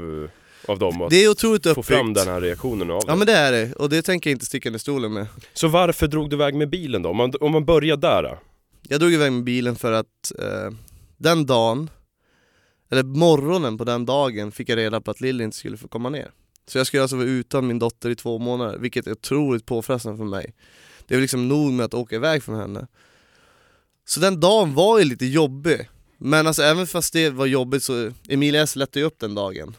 av 0.68 0.79
dem 0.79 1.01
att 1.01 1.10
Det 1.10 1.24
är 1.24 1.29
otroligt 1.29 1.63
få 1.63 1.70
uppbyggt. 1.70 1.88
fram 1.88 2.13
den 2.13 2.27
här 2.27 2.41
reaktionen 2.41 2.91
av 2.91 3.01
Ja 3.08 3.12
det. 3.13 3.18
men 3.18 3.27
det 3.27 3.34
är 3.34 3.51
det, 3.51 3.74
och 3.74 3.89
det 3.89 4.01
tänker 4.01 4.29
jag 4.29 4.36
inte 4.36 4.46
sticka 4.46 4.70
under 4.70 4.79
stolen 4.79 5.13
med. 5.13 5.27
Så 5.53 5.68
varför 5.68 6.08
drog 6.08 6.29
du 6.29 6.36
iväg 6.36 6.56
med 6.56 6.70
bilen 6.70 7.01
då? 7.01 7.10
Om 7.10 7.18
man, 7.18 7.34
om 7.41 7.51
man 7.51 7.65
börjar 7.65 7.98
där 7.98 8.24
då? 8.24 8.38
Jag 8.81 9.00
drog 9.00 9.13
iväg 9.13 9.31
med 9.31 9.43
bilen 9.43 9.75
för 9.75 9.91
att 9.91 10.31
eh, 10.39 10.71
den 11.17 11.45
dagen, 11.45 11.89
eller 12.89 13.03
morgonen 13.03 13.77
på 13.77 13.83
den 13.83 14.05
dagen 14.05 14.51
fick 14.51 14.69
jag 14.69 14.77
reda 14.77 15.01
på 15.01 15.12
att 15.12 15.21
Lilly 15.21 15.43
inte 15.43 15.57
skulle 15.57 15.77
få 15.77 15.88
komma 15.88 16.09
ner. 16.09 16.31
Så 16.67 16.77
jag 16.77 16.88
skulle 16.88 17.03
alltså 17.03 17.15
vara 17.15 17.27
utan 17.27 17.67
min 17.67 17.79
dotter 17.79 18.09
i 18.09 18.15
två 18.15 18.39
månader, 18.39 18.77
vilket 18.77 19.07
är 19.07 19.12
otroligt 19.12 19.65
påfrestande 19.65 20.17
för 20.17 20.25
mig. 20.25 20.53
Det 21.07 21.15
är 21.15 21.21
liksom 21.21 21.48
nog 21.48 21.71
med 21.71 21.86
att 21.86 21.93
åka 21.93 22.15
iväg 22.15 22.43
från 22.43 22.59
henne. 22.59 22.88
Så 24.05 24.19
den 24.19 24.39
dagen 24.39 24.74
var 24.74 25.00
ju 25.00 25.05
lite 25.05 25.25
jobbig. 25.25 25.89
Men 26.17 26.48
alltså 26.48 26.62
även 26.62 26.88
fast 26.88 27.13
det 27.13 27.29
var 27.29 27.45
jobbigt 27.45 27.83
så, 27.83 28.12
Emilia 28.29 28.62
S 28.62 28.75
lättade 28.75 29.00
ju 29.00 29.05
upp 29.05 29.19
den 29.19 29.36
dagen. 29.36 29.75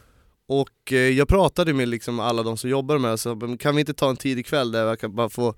Och 0.47 0.91
eh, 0.93 0.97
jag 0.97 1.27
pratade 1.27 1.73
med 1.73 1.87
liksom 1.87 2.19
alla 2.19 2.43
de 2.43 2.57
som 2.57 2.69
jobbar 2.69 2.97
med 2.97 3.11
det, 3.11 3.17
så 3.17 3.57
kan 3.59 3.75
vi 3.75 3.79
inte 3.79 3.93
ta 3.93 4.09
en 4.09 4.17
tidig 4.17 4.45
kväll 4.45 4.71
där 4.71 4.85
jag 4.85 4.99
kan 4.99 5.15
bara 5.15 5.29
få 5.29 5.55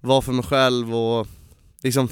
vara 0.00 0.22
för 0.22 0.32
mig 0.32 0.44
själv 0.44 0.94
och 0.94 1.26
liksom 1.82 2.08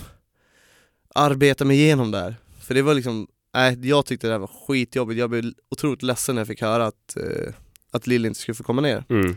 arbeta 1.19 1.65
mig 1.65 1.77
igenom 1.77 2.11
det 2.11 2.19
här. 2.19 2.37
För 2.61 2.75
det 2.75 2.83
var 2.83 2.95
liksom, 2.95 3.27
nej 3.55 3.89
jag 3.89 4.07
tyckte 4.07 4.27
det 4.27 4.33
här 4.33 4.39
var 4.39 4.51
skitjobbigt, 4.67 5.19
jag 5.19 5.31
blev 5.31 5.53
otroligt 5.71 6.03
ledsen 6.03 6.35
när 6.35 6.41
jag 6.41 6.49
fick 6.49 6.61
höra 6.61 6.87
att, 6.87 7.17
eh, 7.17 7.55
att 7.91 8.07
Lill 8.07 8.27
inte 8.27 8.41
skulle 8.41 8.55
få 8.55 8.65
komma 8.65 8.83
ner. 8.83 9.05
Mm. 9.09 9.37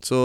Så 0.00 0.16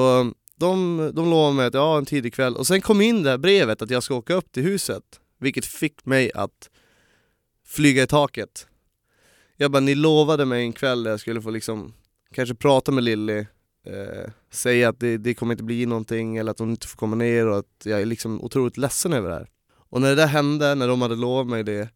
de, 0.55 0.97
de 1.15 1.29
lovade 1.29 1.55
mig 1.55 1.65
att 1.65 1.73
ja, 1.73 1.97
en 1.97 2.05
tidig 2.05 2.33
kväll, 2.33 2.55
och 2.55 2.67
sen 2.67 2.81
kom 2.81 3.01
in 3.01 3.23
det 3.23 3.29
här 3.29 3.37
brevet 3.37 3.81
att 3.81 3.89
jag 3.89 4.03
ska 4.03 4.15
åka 4.15 4.33
upp 4.33 4.51
till 4.51 4.63
huset, 4.63 5.03
vilket 5.39 5.65
fick 5.65 6.05
mig 6.05 6.31
att 6.35 6.69
flyga 7.67 8.03
i 8.03 8.07
taket. 8.07 8.67
Jag 9.57 9.71
bara, 9.71 9.79
ni 9.79 9.95
lovade 9.95 10.45
mig 10.45 10.61
en 10.61 10.73
kväll 10.73 11.03
där 11.03 11.11
jag 11.11 11.19
skulle 11.19 11.41
få 11.41 11.49
liksom 11.49 11.93
kanske 12.33 12.55
prata 12.55 12.91
med 12.91 13.03
Lilly 13.03 13.45
eh, 13.85 14.31
säga 14.51 14.89
att 14.89 14.99
det, 14.99 15.17
det 15.17 15.33
kommer 15.33 15.53
inte 15.53 15.63
bli 15.63 15.85
någonting 15.85 16.37
eller 16.37 16.51
att 16.51 16.59
hon 16.59 16.69
inte 16.69 16.87
får 16.87 16.97
komma 16.97 17.15
ner 17.15 17.47
och 17.47 17.57
att 17.57 17.83
jag 17.83 18.01
är 18.01 18.05
liksom 18.05 18.41
otroligt 18.41 18.77
ledsen 18.77 19.13
över 19.13 19.29
det 19.29 19.35
här. 19.35 19.47
Och 19.91 20.01
när 20.01 20.10
det 20.10 20.15
där 20.15 20.27
hände, 20.27 20.75
när 20.75 20.88
de 20.88 21.01
hade 21.01 21.15
lovat 21.15 21.48
mig 21.48 21.63
det, 21.63 21.89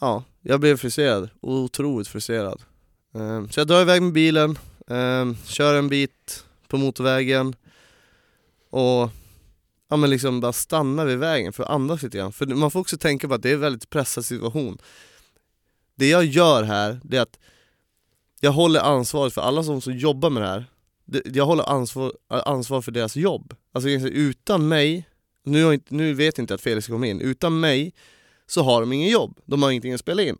ja, 0.00 0.24
jag 0.40 0.60
blev 0.60 0.76
frustrerad, 0.76 1.30
otroligt 1.40 2.08
frustrerad. 2.08 2.62
Ehm, 3.14 3.50
så 3.50 3.60
jag 3.60 3.66
drar 3.66 3.82
iväg 3.82 4.02
med 4.02 4.12
bilen, 4.12 4.58
ehm, 4.88 5.36
kör 5.44 5.74
en 5.74 5.88
bit 5.88 6.44
på 6.68 6.78
motorvägen 6.78 7.56
och 8.70 9.10
ja 9.88 9.96
men 9.96 10.10
liksom 10.10 10.40
bara 10.40 10.52
stanna 10.52 11.04
vid 11.04 11.18
vägen 11.18 11.52
för 11.52 11.62
att 11.62 11.70
andas 11.70 12.02
lite 12.02 12.18
grann. 12.18 12.32
För 12.32 12.46
man 12.46 12.70
får 12.70 12.80
också 12.80 12.98
tänka 12.98 13.28
på 13.28 13.34
att 13.34 13.42
det 13.42 13.50
är 13.50 13.54
en 13.54 13.60
väldigt 13.60 13.90
pressad 13.90 14.24
situation. 14.24 14.78
Det 15.94 16.08
jag 16.08 16.24
gör 16.24 16.62
här, 16.62 17.00
det 17.04 17.16
är 17.16 17.22
att 17.22 17.38
jag 18.40 18.52
håller 18.52 18.80
ansvaret 18.80 19.34
för 19.34 19.40
alla 19.40 19.62
som, 19.64 19.80
som 19.80 19.96
jobbar 19.96 20.30
med 20.30 20.42
det 20.42 20.48
här. 20.48 20.66
Jag 21.24 21.46
håller 21.46 21.70
ansvar, 21.70 22.12
ansvar 22.28 22.82
för 22.82 22.92
deras 22.92 23.16
jobb. 23.16 23.54
Alltså 23.72 23.88
utan 23.88 24.68
mig, 24.68 25.08
nu, 25.44 25.64
har 25.64 25.72
inte, 25.72 25.94
nu 25.94 26.14
vet 26.14 26.38
jag 26.38 26.42
inte 26.42 26.54
att 26.54 26.60
Felix 26.60 26.86
kommer 26.86 27.06
in, 27.06 27.20
utan 27.20 27.60
mig 27.60 27.94
så 28.46 28.62
har 28.62 28.80
de 28.80 28.92
ingen 28.92 29.08
jobb. 29.10 29.38
De 29.44 29.62
har 29.62 29.70
ingenting 29.70 29.92
att 29.92 30.00
spela 30.00 30.22
in. 30.22 30.36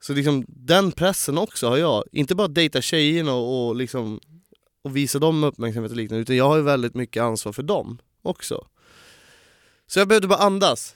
Så 0.00 0.12
liksom 0.12 0.44
den 0.48 0.92
pressen 0.92 1.38
också 1.38 1.68
har 1.68 1.76
jag. 1.76 2.04
Inte 2.12 2.34
bara 2.34 2.48
dejta 2.48 2.80
tjejerna 2.80 3.34
och, 3.34 3.68
och 3.68 3.76
liksom 3.76 4.20
och 4.84 4.96
visa 4.96 5.18
dem 5.18 5.44
uppmärksamhet 5.44 5.90
och 5.90 5.96
liknande, 5.96 6.22
utan 6.22 6.36
jag 6.36 6.48
har 6.48 6.56
ju 6.56 6.62
väldigt 6.62 6.94
mycket 6.94 7.22
ansvar 7.22 7.52
för 7.52 7.62
dem 7.62 7.98
också. 8.22 8.66
Så 9.86 9.98
jag 9.98 10.08
behövde 10.08 10.28
bara 10.28 10.38
andas. 10.38 10.94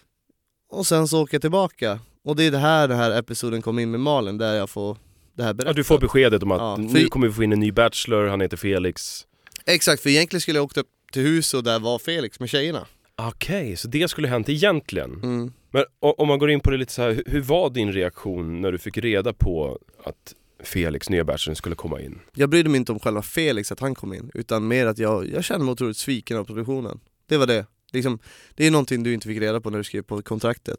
Och 0.71 0.87
sen 0.87 1.09
så 1.09 1.23
åker 1.23 1.35
jag 1.35 1.43
tillbaka. 1.43 2.01
Och 2.25 2.37
det 2.37 2.45
är 2.45 2.51
det 2.51 2.59
här 2.59 2.89
den 2.89 2.97
här 2.99 3.19
episoden 3.19 3.63
kom 3.63 3.79
in 3.79 3.91
med 3.91 4.01
Malin, 4.01 4.39
där 4.39 4.55
jag 4.55 4.71
får 4.71 4.99
det 5.35 5.43
här 5.43 5.51
Ja, 5.51 5.55
berättat. 5.55 5.77
du 5.77 5.85
får 5.85 5.99
beskedet 5.99 6.43
om 6.43 6.51
att 6.53 6.61
Ja, 6.61 6.77
för- 6.77 6.83
nu 6.83 7.07
kommer 7.07 7.27
vi 7.29 7.33
få 7.33 7.43
in 7.43 7.53
en 7.53 7.61
ny 7.61 7.73
Bachelor, 7.73 8.27
han 8.27 8.41
heter 8.41 8.57
Felix. 8.57 9.27
Exakt, 9.67 10.03
för 10.03 10.11
egentligen 10.11 10.41
skulle 10.41 10.59
jag 10.59 10.65
åkt 10.65 10.77
upp 10.77 10.89
till 11.17 11.27
huset 11.27 11.59
och 11.59 11.65
där 11.65 11.79
var 11.81 11.99
Felix 11.99 12.41
med 12.41 12.49
tjejerna. 12.49 12.87
Okej, 13.17 13.77
så 13.77 13.89
det 13.89 14.09
skulle 14.09 14.29
hänt 14.29 14.49
egentligen. 14.49 15.11
Mm. 15.23 15.53
Men 15.71 15.85
o- 16.01 16.15
om 16.19 16.29
man 16.29 16.39
går 16.39 16.51
in 16.51 16.61
på 16.61 16.71
det 16.71 16.77
lite 16.77 16.93
så 16.93 17.03
här, 17.03 17.11
hur- 17.13 17.25
hur 17.27 17.41
var 17.41 17.71
din 17.71 17.93
reaktion 17.93 18.61
när 18.61 18.73
du 18.73 18.79
fick 18.79 18.99
reda 18.99 19.33
på 19.33 19.79
att 20.05 20.35
Felix, 20.63 21.11
nya 21.11 21.25
Bachelor, 21.25 21.55
skulle 21.55 21.75
komma 21.75 22.01
in? 22.01 22.19
Jag 22.35 22.51
brydde 22.51 22.69
mig 22.69 22.79
inte 22.79 22.93
om 22.93 22.99
själva 23.01 23.23
Felix, 23.23 23.73
att 23.73 23.81
han 23.81 23.95
kom 23.95 24.15
in, 24.15 24.31
utan 24.35 24.69
mer 24.69 24.87
att 24.87 24.99
jag, 24.99 25.31
jag 25.31 25.45
kände 25.45 25.65
mig 25.65 25.73
otroligt 25.73 25.97
sviken 25.97 26.37
av 26.37 26.45
produktionen. 26.45 27.01
Det 27.27 27.37
var 27.37 27.47
det. 27.47 27.67
Liksom, 27.93 28.19
det 28.55 28.67
är 28.67 28.71
någonting 28.71 29.03
du 29.03 29.15
inte 29.15 29.29
fick 29.29 29.41
reda 29.41 29.61
på 29.61 29.71
när 29.71 29.79
du 29.79 29.85
skrev 29.85 30.03
på 30.03 30.23
kontraktet. 30.23 30.79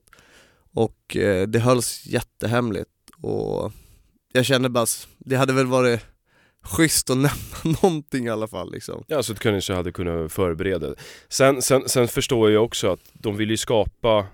Och 0.73 1.17
eh, 1.17 1.47
det 1.47 1.59
hölls 1.59 2.05
jättehemligt 2.05 2.89
och 3.21 3.71
jag 4.33 4.45
kände 4.45 4.69
bara, 4.69 4.83
s- 4.83 5.07
det 5.17 5.35
hade 5.35 5.53
väl 5.53 5.65
varit 5.67 5.99
schysst 6.67 7.09
att 7.09 7.17
nämna 7.17 7.77
någonting 7.81 8.25
i 8.25 8.29
alla 8.29 8.47
fall 8.47 8.71
liksom. 8.71 9.03
Ja, 9.07 9.23
så 9.23 9.33
att 9.33 9.39
kanske 9.39 9.73
hade 9.73 9.91
kunnat 9.91 10.31
förbereda. 10.31 10.95
Sen, 11.29 11.61
sen, 11.61 11.89
sen 11.89 12.07
förstår 12.07 12.51
jag 12.51 12.63
också 12.63 12.91
att 12.91 12.99
de 13.13 13.37
vill 13.37 13.49
ju 13.49 13.57
skapa 13.57 14.25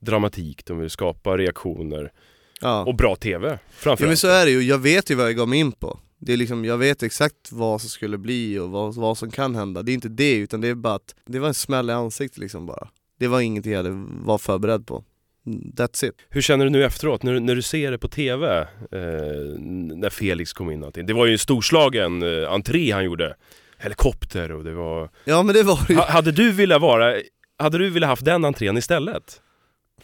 dramatik, 0.00 0.64
de 0.66 0.78
vill 0.78 0.90
skapa 0.90 1.36
reaktioner 1.38 2.12
Ja. 2.60 2.84
och 2.84 2.94
bra 2.96 3.16
TV 3.16 3.48
Ja 3.48 3.58
framförallt. 3.70 4.08
men 4.10 4.16
så 4.16 4.28
är 4.28 4.44
det 4.46 4.52
ju, 4.52 4.62
jag 4.62 4.78
vet 4.78 5.10
ju 5.10 5.14
vad 5.14 5.26
jag 5.26 5.36
gav 5.36 5.48
mig 5.48 5.58
in 5.58 5.72
på. 5.72 5.98
Det 6.20 6.32
är 6.32 6.36
liksom, 6.36 6.64
jag 6.64 6.78
vet 6.78 7.02
exakt 7.02 7.52
vad 7.52 7.80
som 7.80 7.90
skulle 7.90 8.18
bli 8.18 8.58
och 8.58 8.70
vad, 8.70 8.94
vad 8.94 9.18
som 9.18 9.30
kan 9.30 9.54
hända. 9.54 9.82
Det 9.82 9.92
är 9.92 9.94
inte 9.94 10.08
det, 10.08 10.34
utan 10.34 10.60
det 10.60 10.68
är 10.68 10.74
bara 10.74 10.94
att 10.94 11.14
det 11.26 11.38
var 11.38 11.48
en 11.48 11.54
smäll 11.54 11.90
i 11.90 11.92
ansiktet 11.92 12.38
liksom 12.38 12.66
bara. 12.66 12.88
Det 13.18 13.28
var 13.28 13.40
ingenting 13.40 13.72
jag 13.72 13.78
hade, 13.78 14.06
var 14.24 14.38
förberedd 14.38 14.86
på. 14.86 15.04
That's 15.76 16.04
it. 16.04 16.14
Hur 16.28 16.40
känner 16.40 16.64
du 16.64 16.70
nu 16.70 16.84
efteråt, 16.84 17.22
när, 17.22 17.40
när 17.40 17.54
du 17.54 17.62
ser 17.62 17.90
det 17.90 17.98
på 17.98 18.08
TV? 18.08 18.58
Eh, 18.58 18.66
när 19.96 20.10
Felix 20.10 20.52
kom 20.52 20.70
in. 20.70 20.90
Det 20.94 21.12
var 21.12 21.26
ju 21.26 21.32
en 21.32 21.38
storslagen 21.38 22.22
eh, 22.22 22.52
entré 22.52 22.90
han 22.90 23.04
gjorde. 23.04 23.36
Helikopter 23.78 24.52
och 24.52 24.64
det 24.64 24.72
var... 24.72 25.10
Ja 25.24 25.42
men 25.42 25.54
det 25.54 25.62
var 25.62 25.86
ju. 25.88 25.94
Ha, 25.94 26.10
hade 26.10 26.32
du 26.32 26.52
velat 26.52 26.80
vara... 26.80 27.14
Hade 27.58 27.78
du 27.78 27.90
velat 27.90 28.08
haft 28.08 28.24
den 28.24 28.44
entrén 28.44 28.76
istället? 28.76 29.40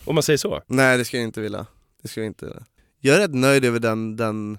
Om 0.05 0.15
man 0.15 0.23
säger 0.23 0.37
så? 0.37 0.63
Nej 0.67 0.99
det 0.99 1.05
ska 1.05 1.17
jag 1.17 1.25
inte 1.25 1.41
vilja. 1.41 1.67
Det 2.03 2.09
ska 2.09 2.21
jag 2.21 2.27
inte 2.27 2.47
vilja. 2.47 2.65
Jag 3.01 3.17
är 3.17 3.21
rätt 3.21 3.35
nöjd 3.35 3.65
över 3.65 3.79
den, 3.79 4.17
den, 4.17 4.59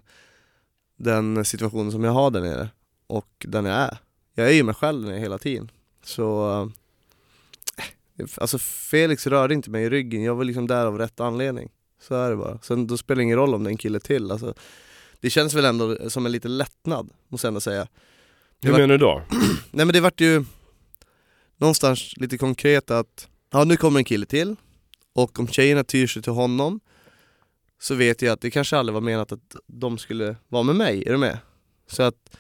den 0.98 1.46
situationen 1.46 1.92
som 1.92 2.04
jag 2.04 2.12
har 2.12 2.32
där 2.32 2.42
nere. 2.42 2.70
Och 3.08 3.46
den 3.48 3.66
jag 3.66 3.76
är. 3.76 3.98
Jag 4.36 4.48
är 4.48 4.54
ju 4.54 4.64
mig 4.64 4.76
själv 4.76 5.12
hela 5.12 5.38
tiden. 5.38 5.72
Så... 6.04 6.72
Alltså 8.38 8.58
Felix 8.60 9.28
rörde 9.28 9.54
inte 9.54 9.70
mig 9.70 9.84
i 9.84 9.90
ryggen, 9.90 10.24
jag 10.24 10.36
var 10.36 10.44
liksom 10.44 10.68
där 10.68 10.86
av 10.86 10.98
rätt 10.98 11.20
anledning. 11.20 11.70
Så 12.02 12.16
är 12.16 12.30
det 12.30 12.36
bara. 12.36 12.60
Sen 12.62 12.88
då 12.88 12.98
spelar 12.98 13.16
det 13.18 13.24
ingen 13.24 13.38
roll 13.38 13.54
om 13.54 13.64
det 13.64 13.68
är 13.68 13.72
en 13.72 13.78
kille 13.78 14.00
till. 14.00 14.32
Alltså, 14.32 14.54
det 15.20 15.30
känns 15.30 15.54
väl 15.54 15.66
ändå 15.66 16.10
som 16.10 16.26
en 16.26 16.32
liten 16.32 16.58
lättnad, 16.58 17.10
måste 17.28 17.48
jag 17.48 17.50
ändå 17.50 17.60
säga. 17.62 17.88
Det 18.60 18.68
Hur 18.68 18.72
var- 18.72 18.80
menar 18.80 18.94
du 18.98 19.06
då? 19.06 19.22
Nej 19.72 19.86
men 19.86 19.94
det 19.94 20.00
vart 20.02 20.22
ju 20.22 20.46
någonstans 21.58 22.14
lite 22.18 22.38
konkret 22.38 22.92
att, 22.92 23.28
ja 23.52 23.64
nu 23.64 23.78
kommer 23.78 24.00
en 24.00 24.06
kille 24.06 24.26
till 24.26 24.56
och 25.14 25.40
om 25.40 25.48
tjejerna 25.48 25.84
tyr 25.84 26.08
sig 26.08 26.22
till 26.22 26.32
honom 26.32 26.80
så 27.80 27.96
vet 27.96 28.22
jag 28.22 28.32
att 28.34 28.42
det 28.42 28.52
kanske 28.52 28.78
aldrig 28.78 28.94
var 28.94 29.02
menat 29.02 29.32
att 29.32 29.56
de 29.68 29.98
skulle 29.98 30.36
vara 30.48 30.64
med 30.64 30.76
mig, 30.76 31.04
är 31.08 31.12
du 31.12 31.18
med? 31.18 31.38
Så 31.88 32.04
att 32.04 32.38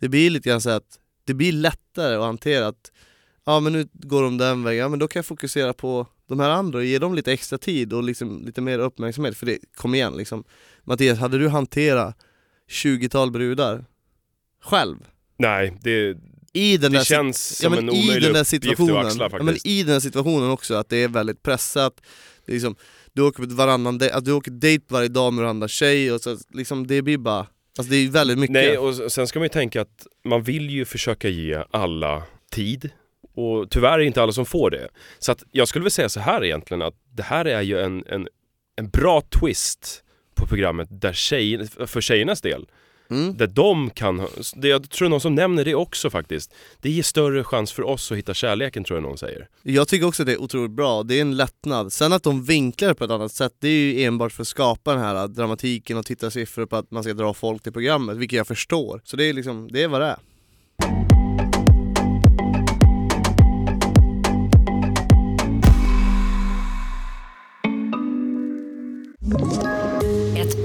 det 0.00 0.08
blir 0.08 0.30
lite 0.30 0.48
grann 0.48 0.60
så 0.60 0.70
att 0.70 0.98
det 1.24 1.34
blir 1.34 1.52
lättare 1.52 2.14
att 2.14 2.22
hantera 2.22 2.66
att 2.66 2.92
ja 3.46 3.60
men 3.60 3.72
nu 3.72 3.88
går 3.92 4.22
de 4.22 4.38
den 4.38 4.62
vägen, 4.64 4.80
ja 4.80 4.88
men 4.88 4.98
då 4.98 5.08
kan 5.08 5.20
jag 5.20 5.26
fokusera 5.26 5.72
på 5.72 6.06
de 6.28 6.40
här 6.40 6.50
andra 6.50 6.78
och 6.78 6.84
ge 6.84 6.98
dem 6.98 7.14
lite 7.14 7.32
extra 7.32 7.58
tid 7.58 7.92
och 7.92 8.02
liksom 8.04 8.42
lite 8.46 8.60
mer 8.60 8.78
uppmärksamhet. 8.78 9.36
För 9.36 9.46
det, 9.46 9.58
kom 9.76 9.94
igen 9.94 10.16
liksom. 10.16 10.44
Mattias, 10.84 11.18
hade 11.18 11.38
du 11.38 11.48
hanterat 11.48 12.16
20-tal 12.70 13.30
brudar 13.30 13.84
själv? 14.62 14.96
Nej, 15.36 15.78
det, 15.82 16.16
I 16.52 16.76
den 16.76 16.92
det 16.92 16.98
där 16.98 17.04
känns 17.04 17.60
ja, 17.62 17.70
som 17.70 17.78
en 17.78 17.94
i 17.94 18.20
den 18.20 18.32
där 18.32 18.44
situationen, 18.44 18.96
att 18.96 19.06
axla 19.06 19.28
ja, 19.32 19.42
men 19.42 19.56
i 19.66 19.82
den 19.82 19.92
här 19.92 20.00
situationen 20.00 20.50
också, 20.50 20.74
att 20.74 20.88
det 20.88 20.96
är 20.96 21.08
väldigt 21.08 21.42
pressat. 21.42 22.00
Det 22.46 22.52
är 22.52 22.54
liksom, 22.54 22.76
Du 23.12 23.22
åker 23.22 23.42
på 23.42 23.54
varannan 23.54 23.98
dej- 23.98 24.10
att 24.10 24.24
du 24.24 24.32
åker 24.32 24.50
dejt 24.50 24.84
varje 24.88 25.08
dag 25.08 25.32
med 25.32 25.42
varandra 25.42 25.68
tjej 25.68 26.12
och 26.12 26.20
så 26.20 26.36
liksom, 26.52 26.86
det 26.86 27.02
blir 27.02 27.18
bara 27.18 27.46
Alltså 27.78 27.90
det 27.90 27.96
är 27.96 28.08
väldigt 28.08 28.38
mycket. 28.38 28.52
Nej, 28.52 28.78
och 28.78 29.12
sen 29.12 29.26
ska 29.26 29.38
man 29.38 29.44
ju 29.44 29.48
tänka 29.48 29.80
att 29.80 30.06
man 30.24 30.42
vill 30.42 30.70
ju 30.70 30.84
försöka 30.84 31.28
ge 31.28 31.64
alla 31.70 32.22
tid 32.50 32.90
och 33.34 33.70
tyvärr 33.70 33.92
är 33.92 33.98
det 33.98 34.04
inte 34.04 34.22
alla 34.22 34.32
som 34.32 34.46
får 34.46 34.70
det. 34.70 34.88
Så 35.18 35.32
att 35.32 35.44
jag 35.50 35.68
skulle 35.68 35.82
väl 35.82 35.90
säga 35.90 36.08
så 36.08 36.20
här 36.20 36.44
egentligen 36.44 36.82
att 36.82 36.94
det 37.12 37.22
här 37.22 37.44
är 37.44 37.62
ju 37.62 37.80
en, 37.80 38.04
en, 38.06 38.28
en 38.76 38.88
bra 38.88 39.20
twist 39.20 40.04
på 40.34 40.46
programmet 40.46 40.88
där 40.90 41.12
tjej, 41.12 41.68
för 41.86 42.00
tjejernas 42.00 42.40
del. 42.40 42.66
mm. 43.10 43.36
Där 43.36 43.46
de 43.46 43.90
kan, 43.90 44.26
det, 44.56 44.68
jag 44.68 44.90
tror 44.90 45.08
någon 45.08 45.20
som 45.20 45.34
nämner 45.34 45.64
det 45.64 45.74
också 45.74 46.10
faktiskt. 46.10 46.54
Det 46.80 46.90
ger 46.90 47.02
större 47.02 47.44
chans 47.44 47.72
för 47.72 47.82
oss 47.82 48.12
att 48.12 48.18
hitta 48.18 48.34
kärleken 48.34 48.84
tror 48.84 48.96
jag 48.96 49.02
någon 49.02 49.18
säger. 49.18 49.48
Jag 49.62 49.88
tycker 49.88 50.06
också 50.06 50.24
det 50.24 50.32
är 50.32 50.40
otroligt 50.40 50.70
bra, 50.70 51.02
det 51.02 51.14
är 51.14 51.20
en 51.20 51.36
lättnad 51.36 51.92
Sen 51.92 52.12
att 52.12 52.22
de 52.22 52.44
vinklar 52.44 52.88
det 52.88 52.94
på 52.94 53.04
ett 53.04 53.10
annat 53.10 53.32
sätt, 53.32 53.52
det 53.60 53.68
är 53.68 53.72
ju 53.72 54.04
enbart 54.04 54.32
för 54.32 54.42
att 54.42 54.48
skapa 54.48 54.94
den 54.94 55.02
här 55.02 55.28
dramatiken 55.28 55.96
och 55.96 56.06
tittarsiffror 56.06 56.66
på 56.66 56.76
att 56.76 56.90
man 56.90 57.02
ska 57.02 57.12
dra 57.12 57.34
folk 57.34 57.62
till 57.62 57.72
programmet, 57.72 58.16
vilket 58.16 58.36
jag 58.36 58.46
förstår 58.46 59.00
Så 59.04 59.16
det 59.16 59.24
är 59.24 59.32
liksom, 59.32 59.68
det 59.72 59.82
är 59.82 59.88
vad 59.88 60.00
det 60.00 60.06
är 60.06 60.16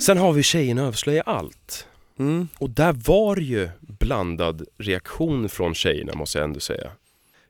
Sen 0.00 0.18
har 0.18 0.32
vi 0.32 0.42
Tjejerna 0.42 0.86
avslöjar 0.86 1.22
allt. 1.26 1.86
mm. 2.18 2.48
Och 2.58 2.70
där 2.70 2.92
var 2.92 3.36
ju 3.36 3.68
blandad 3.80 4.64
reaktion 4.78 5.48
från 5.48 5.74
tjejerna 5.74 6.14
måste 6.14 6.38
jag 6.38 6.44
ändå 6.44 6.60
säga. 6.60 6.90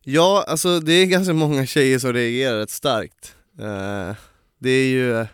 Ja, 0.03 0.45
alltså 0.49 0.81
det 0.81 0.93
är 0.93 1.07
ganska 1.07 1.35
många 1.35 1.67
tjejer 1.67 1.99
som 1.99 2.13
reagerar 2.13 2.59
rätt 2.59 2.71
starkt 2.71 3.35
Eh, 3.59 4.15
Det 4.59 4.71
är 4.71 4.87
ju 4.89 5.27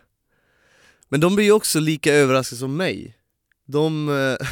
Men 1.09 1.21
de 1.21 1.35
blir 1.37 1.45
ju 1.45 1.53
också 1.53 1.81
lika 1.81 2.15
överraskade 2.15 2.59
som 2.59 2.77
mig 2.77 3.17
De, 3.67 4.09
eh, 4.09 4.47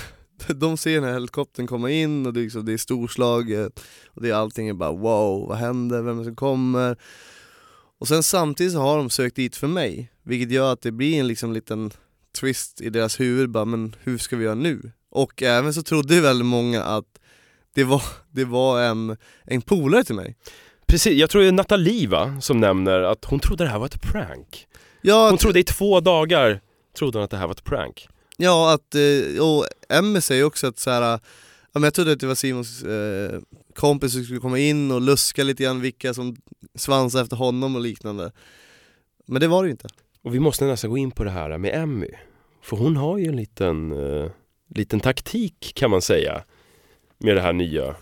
de 0.54 0.76
ser 0.76 0.94
den 0.94 1.04
här 1.04 1.12
helikoptern 1.12 1.66
komma 1.66 1.90
in 1.90 2.26
och 2.26 2.32
det 2.32 2.40
är, 2.40 2.44
liksom, 2.44 2.64
det 2.64 2.72
är 2.72 2.78
storslaget 2.78 3.80
Och 4.06 4.22
det 4.22 4.30
är 4.30 4.34
allting 4.34 4.68
är 4.68 4.74
bara 4.74 4.92
wow, 4.92 5.48
vad 5.48 5.58
händer, 5.58 6.02
vem 6.02 6.14
är 6.14 6.18
det 6.18 6.24
som 6.24 6.36
kommer? 6.36 6.96
Och 7.98 8.08
sen 8.08 8.22
samtidigt 8.22 8.72
så 8.72 8.78
har 8.78 8.96
de 8.96 9.10
sökt 9.10 9.36
dit 9.36 9.56
för 9.56 9.66
mig, 9.66 10.10
vilket 10.22 10.50
gör 10.50 10.72
att 10.72 10.82
det 10.82 10.92
blir 10.92 11.20
en 11.20 11.28
liksom 11.28 11.52
liten 11.52 11.90
twist 12.34 12.80
i 12.80 12.90
deras 12.90 13.20
huvud 13.20 13.50
bara, 13.50 13.64
men 13.64 13.96
hur 14.02 14.18
ska 14.18 14.36
vi 14.36 14.44
göra 14.44 14.54
nu? 14.54 14.92
Och 15.10 15.42
även 15.42 15.74
så 15.74 15.82
trodde 15.82 16.20
väldigt 16.20 16.46
många 16.46 16.82
att 16.82 17.04
det 17.74 17.84
var, 17.84 18.02
det 18.30 18.44
var 18.44 18.82
en, 18.82 19.16
en 19.44 19.62
polare 19.62 20.04
till 20.04 20.14
mig. 20.14 20.36
Precis, 20.86 21.12
jag 21.12 21.30
tror 21.30 21.42
det 21.42 21.48
är 21.48 21.52
Nathalie 21.52 22.08
va, 22.08 22.40
som 22.40 22.60
nämner 22.60 23.00
att 23.00 23.24
hon 23.24 23.40
trodde 23.40 23.64
det 23.64 23.70
här 23.70 23.78
var 23.78 23.86
ett 23.86 24.02
prank. 24.02 24.66
Ja, 25.02 25.28
Hon 25.28 25.38
trodde 25.38 25.60
i 25.60 25.64
två 25.64 26.00
dagar, 26.00 26.60
trodde 26.98 27.18
hon 27.18 27.24
att 27.24 27.30
det 27.30 27.36
här 27.36 27.46
var 27.46 27.54
ett 27.54 27.64
prank. 27.64 28.08
ja 28.36 28.72
att, 28.74 28.94
eh, 28.94 29.42
och 29.42 29.66
Emmy 29.88 30.20
säger 30.20 30.44
också 30.44 30.66
att 30.66 30.78
så 30.78 30.90
här, 30.90 31.20
men 31.72 31.82
jag 31.82 31.94
trodde 31.94 32.12
att 32.12 32.20
det 32.20 32.26
var 32.26 32.34
Simons 32.34 32.82
eh, 32.82 33.40
kompis 33.74 34.12
som 34.12 34.24
skulle 34.24 34.40
komma 34.40 34.58
in 34.58 34.90
och 34.90 35.00
luska 35.00 35.44
lite 35.44 35.62
grann 35.62 35.80
vilka 35.80 36.14
som 36.14 36.36
svansade 36.74 37.22
efter 37.22 37.36
honom 37.36 37.74
och 37.76 37.80
liknande. 37.82 38.32
Men 39.26 39.40
det 39.40 39.48
var 39.48 39.62
det 39.62 39.66
ju 39.66 39.70
inte. 39.70 39.88
Och 40.24 40.34
vi 40.34 40.40
måste 40.40 40.64
nästan 40.64 40.90
gå 40.90 40.98
in 40.98 41.10
på 41.10 41.24
det 41.24 41.30
här 41.30 41.58
med 41.58 41.74
Emmy. 41.74 42.08
För 42.62 42.76
hon 42.76 42.96
har 42.96 43.18
ju 43.18 43.26
en 43.26 43.36
liten, 43.36 43.92
eh, 43.92 44.30
liten 44.74 45.00
taktik 45.00 45.72
kan 45.74 45.90
man 45.90 46.02
säga. 46.02 46.44
Med 47.18 47.36
det 47.36 47.40
här 47.40 47.52
nya 47.52 47.94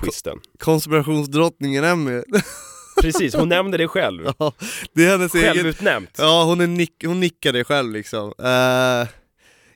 twisten. 0.00 0.38
Konspirationsdrottningen 0.58 1.84
Emmy, 1.84 2.22
Precis, 3.00 3.34
hon 3.34 3.48
nämnde 3.48 3.78
det 3.78 3.88
själv. 3.88 4.26
ja, 4.38 4.52
det 4.92 5.04
är 5.04 5.10
hennes 5.10 5.34
egen 5.34 5.54
Självutnämnt. 5.54 6.10
Ja 6.18 6.44
hon, 6.44 6.60
är 6.60 6.66
nick, 6.66 7.04
hon 7.04 7.20
nickar 7.20 7.52
det 7.52 7.64
själv 7.64 7.92
liksom. 7.92 8.32
Eh, 8.38 9.08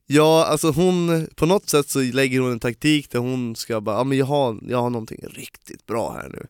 ja 0.07 0.45
alltså 0.45 0.71
hon, 0.71 1.29
på 1.37 1.47
något 1.47 1.69
sätt 1.69 1.89
så 1.89 2.01
lägger 2.01 2.41
hon 2.41 2.53
en 2.53 2.61
taktik 2.61 3.11
där 3.11 3.19
hon 3.19 3.57
ska 3.57 3.81
bara, 3.81 3.97
ja 3.97 4.05
men 4.05 4.19
jag 4.19 4.27
har, 4.27 4.59
jag 4.69 4.83
har 4.83 4.91
någonting 4.91 5.21
riktigt 5.31 5.87
bra 5.87 6.13
här 6.13 6.29
nu. 6.29 6.47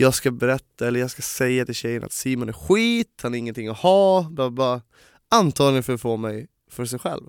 Jag 0.00 0.14
ska 0.14 0.30
berätta, 0.30 0.88
eller 0.88 1.00
jag 1.00 1.10
ska 1.10 1.22
säga 1.22 1.64
till 1.64 1.74
tjejen 1.74 2.04
att 2.04 2.12
Simon 2.12 2.48
är 2.48 2.52
skit, 2.52 3.20
han 3.22 3.34
är 3.34 3.38
ingenting 3.38 3.68
att 3.68 3.78
ha, 3.78 4.28
bla 4.30 4.50
bla. 4.50 4.82
Antagligen 5.30 5.82
för 5.82 5.94
att 5.94 6.00
få 6.00 6.16
mig 6.16 6.46
för 6.70 6.84
sig 6.84 6.98
själv. 6.98 7.22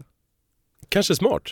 Kanske 0.90 1.16
smart. 1.16 1.44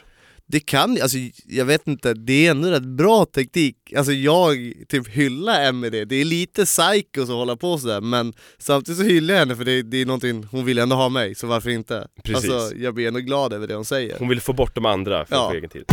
Det 0.46 0.60
kan, 0.60 0.98
alltså 1.02 1.18
jag 1.46 1.66
vet 1.66 1.88
inte, 1.88 2.14
det 2.14 2.48
är 2.48 2.52
ändå 2.52 2.70
rätt 2.70 2.84
bra 2.84 3.26
teknik. 3.26 3.94
Alltså 3.98 4.12
jag 4.12 4.74
typ 4.88 5.08
hyllar 5.08 5.66
Emmy 5.66 5.90
det, 5.90 6.06
det 6.06 6.16
är 6.16 6.26
lite 6.26 6.66
psycho 6.66 7.22
att 7.22 7.28
hålla 7.28 7.56
på 7.56 7.78
sådär 7.78 8.02
men 8.02 8.34
samtidigt 8.58 9.00
så 9.00 9.04
hyllar 9.04 9.34
jag 9.34 9.40
henne 9.40 9.56
för 9.56 9.66
det, 9.66 9.82
det 9.82 9.98
är 9.98 10.06
någonting, 10.06 10.44
hon 10.52 10.66
vill 10.66 10.78
ändå 10.78 10.96
ha 10.96 11.10
mig, 11.10 11.36
så 11.36 11.48
varför 11.48 11.70
inte? 11.70 12.08
Precis. 12.24 12.52
Alltså 12.52 12.76
jag 12.76 12.94
blir 12.94 13.08
ändå 13.08 13.20
glad 13.20 13.54
över 13.54 13.68
det 13.68 13.76
hon 13.76 13.86
säger. 13.86 14.20
Hon 14.20 14.30
vill 14.30 14.42
få 14.42 14.54
bort 14.54 14.76
de 14.76 14.86
andra 14.86 15.26
för 15.26 15.36
ja. 15.36 15.54
egen 15.54 15.70
tid. 15.70 15.86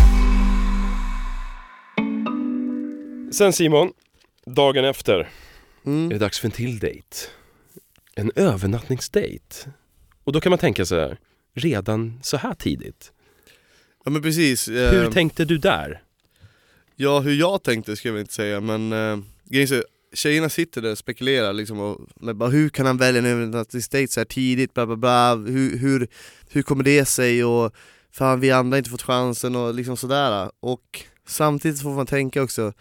Sen 3.32 3.52
Simon, 3.52 3.92
dagen 4.46 4.84
efter 4.84 5.14
är 5.18 5.28
Mm. 5.86 6.08
det 6.08 6.18
dags 6.18 6.40
för 6.40 6.48
en 6.48 6.52
till 6.52 6.78
dejt. 6.78 7.16
En 8.14 8.32
övernattningsdejt. 8.34 9.66
Och 10.24 10.32
då 10.32 10.40
kan 10.40 10.50
man 10.50 10.58
tänka 10.58 10.84
så 10.86 10.94
här, 10.94 11.18
redan 11.54 12.20
så 12.22 12.36
här 12.36 12.54
tidigt. 12.54 13.12
Ja 14.04 14.10
men 14.10 14.22
precis, 14.22 14.68
eh, 14.68 14.92
Hur 14.92 15.10
tänkte 15.10 15.44
du 15.44 15.58
där? 15.58 16.02
ja 16.96 17.20
hur 17.20 17.34
jag 17.34 17.62
tänkte 17.62 17.96
ska 17.96 18.08
jag 18.08 18.12
väl 18.12 18.20
inte 18.20 18.32
säga 18.34 18.60
men 18.60 18.92
eh, 18.92 19.18
är 19.60 19.84
tjejerna 20.12 20.48
sitter 20.48 20.82
där 20.82 20.90
och 20.92 20.98
spekulerar 20.98 21.52
liksom 21.52 21.80
och, 21.80 22.00
bara, 22.36 22.50
hur 22.50 22.68
kan 22.68 22.86
han 22.86 22.96
välja 22.96 23.18
en 23.18 23.26
övernattningsdejt 23.26 24.12
så 24.12 24.20
här 24.20 24.24
tidigt, 24.24 24.74
bla 24.74 24.86
bla 24.86 24.96
bla, 24.96 25.34
hur, 25.34 25.78
hur, 25.78 26.08
hur 26.50 26.62
kommer 26.62 26.84
det 26.84 27.04
sig 27.04 27.44
och 27.44 27.74
fan 28.12 28.40
vi 28.40 28.50
andra 28.50 28.74
har 28.74 28.78
inte 28.78 28.90
fått 28.90 29.02
chansen 29.02 29.56
och 29.56 29.74
liksom 29.74 29.96
sådär 29.96 30.50
och 30.60 31.00
samtidigt 31.26 31.82
får 31.82 31.90
man 31.94 32.06
tänka 32.06 32.42
också 32.42 32.72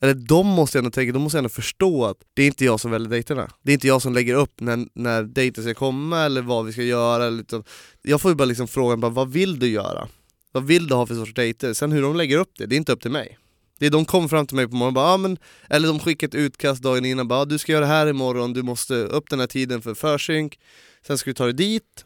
eller 0.00 0.14
de 0.14 0.46
måste 0.46 0.78
ändå 0.78 0.90
tänka, 0.90 1.12
de 1.12 1.22
måste 1.22 1.38
ändå 1.38 1.48
förstå 1.48 2.04
att 2.04 2.16
det 2.34 2.42
är 2.42 2.46
inte 2.46 2.64
jag 2.64 2.80
som 2.80 2.90
väljer 2.90 3.08
dejterna. 3.08 3.50
Det 3.62 3.72
är 3.72 3.74
inte 3.74 3.86
jag 3.86 4.02
som 4.02 4.14
lägger 4.14 4.34
upp 4.34 4.60
när, 4.60 4.86
när 4.94 5.22
dejten 5.22 5.64
ska 5.64 5.74
komma 5.74 6.20
eller 6.20 6.42
vad 6.42 6.66
vi 6.66 6.72
ska 6.72 6.82
göra. 6.82 7.30
Liksom. 7.30 7.64
Jag 8.02 8.20
får 8.20 8.30
ju 8.30 8.34
bara 8.34 8.44
liksom 8.44 8.68
frågan, 8.68 9.00
bara, 9.00 9.12
vad 9.12 9.32
vill 9.32 9.58
du 9.58 9.68
göra? 9.68 10.08
Vad 10.52 10.66
vill 10.66 10.86
du 10.86 10.94
ha 10.94 11.06
för 11.06 11.14
sorts 11.14 11.34
dejter? 11.34 11.72
Sen 11.72 11.92
hur 11.92 12.02
de 12.02 12.16
lägger 12.16 12.38
upp 12.38 12.50
det, 12.58 12.66
det 12.66 12.74
är 12.74 12.76
inte 12.76 12.92
upp 12.92 13.02
till 13.02 13.10
mig. 13.10 13.38
Det 13.78 13.86
är 13.86 13.90
de 13.90 14.04
kom 14.04 14.28
fram 14.28 14.46
till 14.46 14.56
mig 14.56 14.68
på 14.68 14.74
morgonen 14.74 14.88
och 14.88 14.94
bara, 14.94 15.14
ah, 15.14 15.16
men, 15.16 15.38
eller 15.70 15.88
de 15.88 15.98
skickar 15.98 16.28
ett 16.28 16.34
utkast 16.34 16.82
dagen 16.82 17.04
innan 17.04 17.28
bara, 17.28 17.40
ah, 17.40 17.44
du 17.44 17.58
ska 17.58 17.72
göra 17.72 17.80
det 17.80 17.92
här 17.92 18.06
imorgon, 18.06 18.52
du 18.52 18.62
måste 18.62 18.94
upp 18.94 19.30
den 19.30 19.40
här 19.40 19.46
tiden 19.46 19.82
för 19.82 19.94
försynk, 19.94 20.58
sen 21.06 21.18
ska 21.18 21.30
du 21.30 21.34
ta 21.34 21.44
dig 21.44 21.52
dit, 21.52 22.04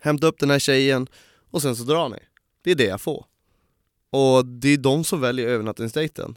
hämta 0.00 0.26
upp 0.26 0.38
den 0.38 0.50
här 0.50 0.58
tjejen 0.58 1.06
och 1.50 1.62
sen 1.62 1.76
så 1.76 1.84
drar 1.84 2.08
ni. 2.08 2.18
Det 2.64 2.70
är 2.70 2.74
det 2.74 2.84
jag 2.84 3.00
får. 3.00 3.24
Och 4.10 4.46
det 4.46 4.68
är 4.68 4.76
de 4.76 5.04
som 5.04 5.20
väljer 5.20 5.48
övernattningsdejten. 5.48 6.36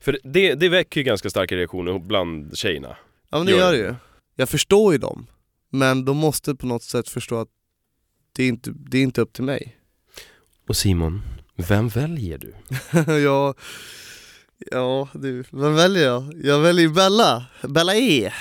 För 0.00 0.18
det, 0.24 0.54
det 0.54 0.68
väcker 0.68 1.00
ju 1.00 1.04
ganska 1.04 1.30
starka 1.30 1.56
reaktioner 1.56 1.98
bland 1.98 2.58
tjejerna. 2.58 2.96
Ja 3.30 3.38
men 3.38 3.46
det 3.46 3.52
Gör 3.52 3.72
det. 3.72 3.78
ju. 3.78 3.94
Jag 4.36 4.48
förstår 4.48 4.92
ju 4.92 4.98
dem, 4.98 5.26
men 5.70 6.04
de 6.04 6.16
måste 6.16 6.54
på 6.54 6.66
något 6.66 6.82
sätt 6.82 7.08
förstå 7.08 7.36
att 7.40 7.48
det 8.32 8.44
är 8.44 8.48
inte, 8.48 8.70
det 8.76 8.98
är 8.98 9.02
inte 9.02 9.20
upp 9.20 9.32
till 9.32 9.44
mig. 9.44 9.76
Och 10.68 10.76
Simon, 10.76 11.22
vem 11.56 11.88
väljer 11.88 12.38
du? 12.38 12.54
ja, 13.24 13.54
ja 14.70 15.08
du, 15.14 15.44
vem 15.50 15.74
väljer 15.74 16.04
jag? 16.04 16.32
Jag 16.44 16.60
väljer 16.60 16.82
ju 16.82 16.94
Bella, 16.94 17.46
Bella 17.68 17.96
E. 17.96 18.32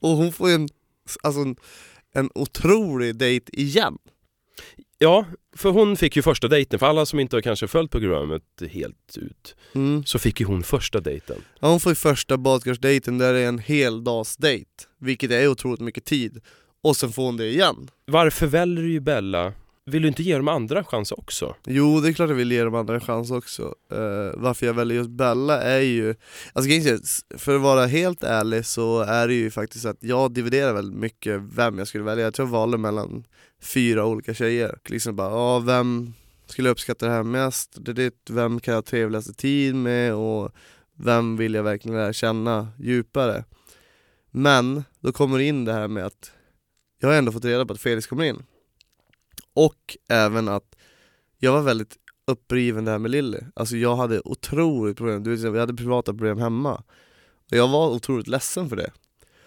Och 0.00 0.10
hon 0.10 0.32
får 0.32 0.48
ju 0.48 0.54
en, 0.54 0.68
alltså 1.22 1.40
en, 1.40 1.56
en 2.12 2.30
otrolig 2.34 3.16
dejt 3.16 3.60
igen. 3.60 3.98
Ja, 5.02 5.26
för 5.56 5.70
hon 5.70 5.96
fick 5.96 6.16
ju 6.16 6.22
första 6.22 6.48
dejten. 6.48 6.78
För 6.78 6.86
alla 6.86 7.06
som 7.06 7.20
inte 7.20 7.36
har 7.36 7.40
kanske 7.40 7.68
följt 7.68 7.90
programmet 7.90 8.42
helt 8.70 9.16
ut 9.16 9.56
Mm. 9.74 10.04
så 10.04 10.18
fick 10.18 10.40
ju 10.40 10.46
hon 10.46 10.62
första 10.62 11.00
dejten. 11.00 11.36
Ja, 11.60 11.68
hon 11.68 11.80
får 11.80 11.90
ju 11.92 11.96
första 11.96 12.36
badkarsdejten 12.36 13.18
där 13.18 13.32
det 13.32 13.40
är 13.40 13.48
en 13.48 13.58
heldagsdejt, 13.58 14.70
vilket 14.98 15.30
är 15.30 15.48
otroligt 15.48 15.80
mycket 15.80 16.04
tid. 16.04 16.40
Och 16.82 16.96
sen 16.96 17.12
får 17.12 17.24
hon 17.24 17.36
det 17.36 17.46
igen. 17.46 17.88
Varför 18.06 18.46
väljer 18.46 18.84
ju 18.84 19.00
Bella? 19.00 19.52
Vill 19.84 20.02
du 20.02 20.08
inte 20.08 20.22
ge 20.22 20.36
dem 20.36 20.48
andra 20.48 20.78
en 20.78 20.84
chans 20.84 21.12
också? 21.12 21.54
Jo, 21.66 22.00
det 22.00 22.08
är 22.08 22.12
klart 22.12 22.28
jag 22.28 22.36
vill 22.36 22.52
ge 22.52 22.64
de 22.64 22.74
andra 22.74 22.94
en 22.94 23.00
chans 23.00 23.30
också. 23.30 23.62
Uh, 23.62 24.32
varför 24.34 24.66
jag 24.66 24.74
väljer 24.74 24.98
just 24.98 25.10
Bella 25.10 25.62
är 25.62 25.80
ju, 25.80 26.14
alltså 26.52 26.70
för 27.38 27.56
att 27.56 27.62
vara 27.62 27.86
helt 27.86 28.22
ärlig 28.22 28.66
så 28.66 29.00
är 29.00 29.28
det 29.28 29.34
ju 29.34 29.50
faktiskt 29.50 29.84
att 29.84 29.96
jag 30.00 30.32
dividerar 30.32 30.72
väldigt 30.72 30.98
mycket 30.98 31.40
vem 31.40 31.78
jag 31.78 31.88
skulle 31.88 32.04
välja. 32.04 32.24
Jag 32.24 32.34
tror 32.34 32.48
jag 32.48 32.52
valde 32.52 32.78
mellan 32.78 33.24
fyra 33.62 34.06
olika 34.06 34.34
tjejer. 34.34 34.78
Liksom 34.84 35.16
bara, 35.16 35.30
ja 35.30 35.58
vem 35.58 36.12
skulle 36.46 36.68
jag 36.68 36.72
uppskatta 36.72 37.06
det 37.06 37.12
här 37.12 37.22
mest? 37.22 37.76
Det 37.80 37.92
det, 37.92 38.14
vem 38.30 38.60
kan 38.60 38.72
jag 38.72 38.76
ha 38.76 38.82
trevligaste 38.82 39.34
tid 39.34 39.74
med? 39.74 40.14
Och 40.14 40.52
vem 40.96 41.36
vill 41.36 41.54
jag 41.54 41.62
verkligen 41.62 41.96
lära 41.96 42.12
känna 42.12 42.68
djupare? 42.78 43.44
Men, 44.30 44.84
då 45.00 45.12
kommer 45.12 45.38
det 45.38 45.44
in 45.44 45.64
det 45.64 45.72
här 45.72 45.88
med 45.88 46.06
att 46.06 46.32
jag 47.00 47.08
har 47.08 47.16
ändå 47.16 47.32
fått 47.32 47.44
reda 47.44 47.66
på 47.66 47.72
att 47.72 47.80
Felix 47.80 48.06
kommer 48.06 48.24
in. 48.24 48.42
Och 49.54 49.96
även 50.08 50.48
att 50.48 50.76
jag 51.38 51.52
var 51.52 51.62
väldigt 51.62 51.96
uppriven 52.26 52.84
där 52.84 52.98
med 52.98 53.10
Lilly. 53.10 53.38
Alltså 53.54 53.76
jag 53.76 53.96
hade 53.96 54.20
otroligt 54.24 54.96
problem, 54.96 55.22
du 55.22 55.30
vet, 55.30 55.42
jag 55.42 55.56
hade 55.56 55.74
privata 55.74 56.12
problem 56.12 56.38
hemma. 56.38 56.74
Och 57.50 57.56
jag 57.56 57.68
var 57.68 57.88
otroligt 57.88 58.28
ledsen 58.28 58.68
för 58.68 58.76
det. 58.76 58.90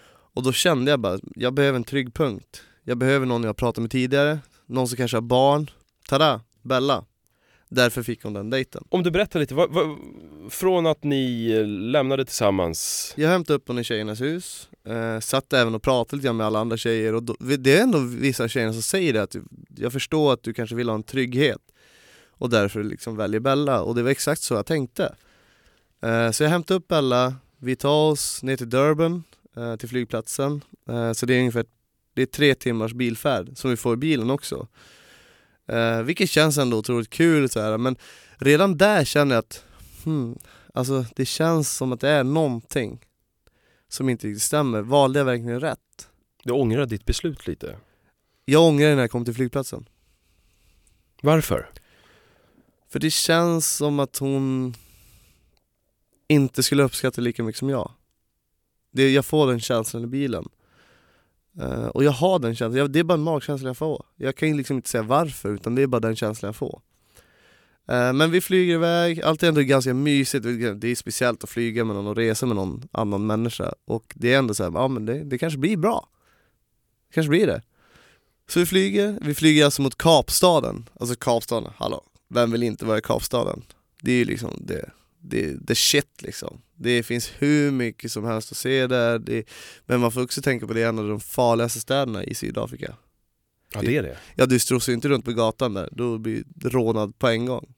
Och 0.08 0.42
då 0.42 0.52
kände 0.52 0.90
jag 0.90 1.00
bara, 1.00 1.18
jag 1.34 1.54
behöver 1.54 1.76
en 1.76 1.84
trygg 1.84 2.14
punkt. 2.14 2.62
Jag 2.84 2.98
behöver 2.98 3.26
någon 3.26 3.42
jag 3.42 3.56
pratat 3.56 3.82
med 3.82 3.90
tidigare, 3.90 4.38
någon 4.66 4.88
som 4.88 4.96
kanske 4.96 5.16
har 5.16 5.22
barn. 5.22 5.70
Tada! 6.08 6.40
Bella. 6.62 7.04
Därför 7.68 8.02
fick 8.02 8.22
hon 8.22 8.32
den 8.32 8.50
dejten. 8.50 8.84
Om 8.88 9.02
du 9.02 9.10
berättar 9.10 9.40
lite, 9.40 9.54
vad, 9.54 9.70
vad, 9.70 9.98
från 10.50 10.86
att 10.86 11.04
ni 11.04 11.48
lämnade 11.66 12.24
tillsammans 12.24 13.12
Jag 13.16 13.28
hämtade 13.28 13.56
upp 13.56 13.68
henne 13.68 13.80
i 13.80 13.84
tjejernas 13.84 14.20
hus, 14.20 14.68
eh, 14.86 15.20
satt 15.20 15.52
även 15.52 15.74
och 15.74 15.82
pratade 15.82 16.22
lite 16.22 16.32
med 16.32 16.46
alla 16.46 16.58
andra 16.58 16.76
tjejer 16.76 17.14
och 17.14 17.22
då, 17.22 17.36
det 17.38 17.78
är 17.78 17.82
ändå 17.82 17.98
vissa 17.98 18.48
tjejer 18.48 18.72
som 18.72 18.82
säger 18.82 19.12
det 19.12 19.22
att 19.22 19.30
typ, 19.30 19.42
jag 19.76 19.92
förstår 19.92 20.32
att 20.32 20.42
du 20.42 20.54
kanske 20.54 20.76
vill 20.76 20.88
ha 20.88 20.94
en 20.94 21.02
trygghet 21.02 21.60
och 22.28 22.50
därför 22.50 22.84
liksom 22.84 23.16
väljer 23.16 23.40
Bella 23.40 23.82
och 23.82 23.94
det 23.94 24.02
var 24.02 24.10
exakt 24.10 24.42
så 24.42 24.54
jag 24.54 24.66
tänkte. 24.66 25.14
Eh, 26.02 26.30
så 26.30 26.42
jag 26.42 26.50
hämtade 26.50 26.78
upp 26.78 26.88
Bella, 26.88 27.34
vi 27.58 27.76
tar 27.76 28.10
oss 28.10 28.42
ner 28.42 28.56
till 28.56 28.70
Durban, 28.70 29.24
eh, 29.56 29.76
till 29.76 29.88
flygplatsen, 29.88 30.60
eh, 30.88 31.12
så 31.12 31.26
det 31.26 31.34
är 31.34 31.38
ungefär 31.38 31.66
det 32.14 32.22
är 32.22 32.26
tre 32.26 32.54
timmars 32.54 32.92
bilfärd 32.92 33.58
som 33.58 33.70
vi 33.70 33.76
får 33.76 33.94
i 33.94 33.96
bilen 33.96 34.30
också. 34.30 34.68
Eh, 35.68 36.02
vilket 36.02 36.30
känns 36.30 36.58
ändå 36.58 36.78
otroligt 36.78 37.10
kul 37.10 37.48
så 37.48 37.60
här, 37.60 37.78
men 37.78 37.96
redan 38.36 38.76
där 38.76 39.04
känner 39.04 39.34
jag 39.34 39.42
att 39.42 39.64
hmm, 40.04 40.38
alltså 40.74 41.04
det 41.16 41.24
känns 41.24 41.76
som 41.76 41.92
att 41.92 42.00
det 42.00 42.08
är 42.08 42.24
någonting 42.24 43.00
som 43.88 44.08
inte 44.08 44.26
riktigt 44.26 44.42
stämmer. 44.42 44.82
Valde 44.82 45.18
jag 45.18 45.24
verkligen 45.24 45.60
rätt? 45.60 46.08
Du 46.44 46.52
ångrar 46.52 46.86
ditt 46.86 47.04
beslut 47.04 47.46
lite. 47.46 47.76
Jag 48.44 48.62
ångrar 48.62 48.88
det 48.88 48.94
när 48.94 49.02
jag 49.02 49.10
kom 49.10 49.24
till 49.24 49.34
flygplatsen. 49.34 49.88
Varför? 51.22 51.70
För 52.88 52.98
det 52.98 53.10
känns 53.10 53.76
som 53.76 54.00
att 54.00 54.18
hon 54.18 54.74
inte 56.28 56.62
skulle 56.62 56.82
uppskatta 56.82 57.20
lika 57.20 57.42
mycket 57.42 57.58
som 57.58 57.68
jag. 57.68 57.92
Det, 58.90 59.12
jag 59.12 59.24
får 59.24 59.46
den 59.46 59.60
känslan 59.60 60.04
i 60.04 60.06
bilen. 60.06 60.48
Eh, 61.60 61.86
och 61.86 62.04
jag 62.04 62.12
har 62.12 62.38
den 62.38 62.56
känslan, 62.56 62.92
det 62.92 62.98
är 62.98 63.04
bara 63.04 63.14
en 63.14 63.20
magkänsla 63.20 63.68
jag 63.68 63.76
får. 63.76 64.06
Jag 64.16 64.36
kan 64.36 64.48
ju 64.48 64.54
liksom 64.54 64.76
inte 64.76 64.88
säga 64.88 65.02
varför, 65.02 65.54
utan 65.54 65.74
det 65.74 65.82
är 65.82 65.86
bara 65.86 66.00
den 66.00 66.16
känslan 66.16 66.48
jag 66.48 66.56
får. 66.56 66.80
Eh, 67.88 68.12
Men 68.12 68.30
vi 68.30 68.40
flyger 68.40 68.74
iväg, 68.74 69.22
allt 69.22 69.42
är 69.42 69.48
ändå 69.48 69.60
ganska 69.60 69.94
mysigt, 69.94 70.44
det 70.80 70.88
är 70.88 70.94
speciellt 70.94 71.44
att 71.44 71.50
flyga 71.50 71.84
med 71.84 71.96
någon 71.96 72.06
och 72.06 72.16
resa 72.16 72.46
med 72.46 72.56
någon 72.56 72.88
annan 72.92 73.26
människa 73.26 73.74
och 73.84 74.14
det 74.14 74.32
är 74.32 74.38
ändå 74.38 74.54
så 74.54 74.64
här, 74.64 74.70
ja 74.74 74.88
men 74.88 75.06
det, 75.06 75.24
det 75.24 75.38
kanske 75.38 75.58
blir 75.58 75.76
bra. 75.76 76.08
Det 77.08 77.14
kanske 77.14 77.30
blir 77.30 77.46
det. 77.46 77.62
Så 78.48 78.60
vi 78.60 78.66
flyger, 78.66 79.18
vi 79.22 79.34
flyger 79.34 79.64
alltså 79.64 79.82
mot 79.82 79.98
Kapstaden, 79.98 80.88
alltså 81.00 81.16
Kapstaden, 81.16 81.72
hallå, 81.76 82.04
vem 82.28 82.50
vill 82.50 82.62
inte 82.62 82.84
vara 82.84 82.98
i 82.98 83.02
Kapstaden? 83.02 83.62
Det 84.02 84.12
är 84.12 84.16
ju 84.16 84.24
liksom 84.24 84.50
det, 84.60 84.90
det, 85.20 85.54
det 85.60 85.74
shit 85.74 86.22
liksom. 86.22 86.60
Det 86.74 87.02
finns 87.02 87.32
hur 87.38 87.70
mycket 87.70 88.12
som 88.12 88.24
helst 88.24 88.52
att 88.52 88.58
se 88.58 88.86
där, 88.86 89.18
det, 89.18 89.44
men 89.86 90.00
man 90.00 90.12
får 90.12 90.22
också 90.22 90.42
tänka 90.42 90.66
på 90.66 90.72
det, 90.72 90.82
är 90.82 90.88
en 90.88 90.98
av 90.98 91.08
de 91.08 91.20
farligaste 91.20 91.80
städerna 91.80 92.24
i 92.24 92.34
Sydafrika. 92.34 92.96
Ja 93.74 93.80
det 93.80 93.96
är 93.96 94.02
det. 94.02 94.16
Ja 94.34 94.46
du 94.46 94.58
strosar 94.58 94.92
ju 94.92 94.94
inte 94.94 95.08
runt 95.08 95.24
på 95.24 95.32
gatan 95.32 95.74
där, 95.74 95.88
då 95.92 96.18
blir 96.18 96.42
du 96.46 96.68
rånad 96.68 97.18
på 97.18 97.28
en 97.28 97.46
gång. 97.46 97.74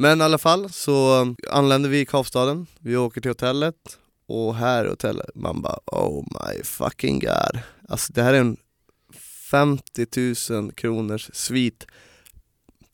Men 0.00 0.20
i 0.20 0.24
alla 0.24 0.38
fall 0.38 0.72
så 0.72 1.26
anländer 1.50 1.88
vi 1.90 2.00
i 2.00 2.06
Kapstaden, 2.06 2.66
vi 2.78 2.96
åker 2.96 3.20
till 3.20 3.30
hotellet 3.30 3.98
och 4.26 4.54
här 4.54 4.84
är 4.84 4.88
hotellet, 4.88 5.30
man 5.34 5.62
bara 5.62 5.78
oh 5.86 6.24
my 6.24 6.62
fucking 6.62 7.18
god. 7.18 7.60
Alltså 7.88 8.12
det 8.12 8.22
här 8.22 8.34
är 8.34 8.40
en 8.40 8.56
50 9.50 10.06
000 10.50 10.72
kronors 10.72 11.30
svit 11.32 11.86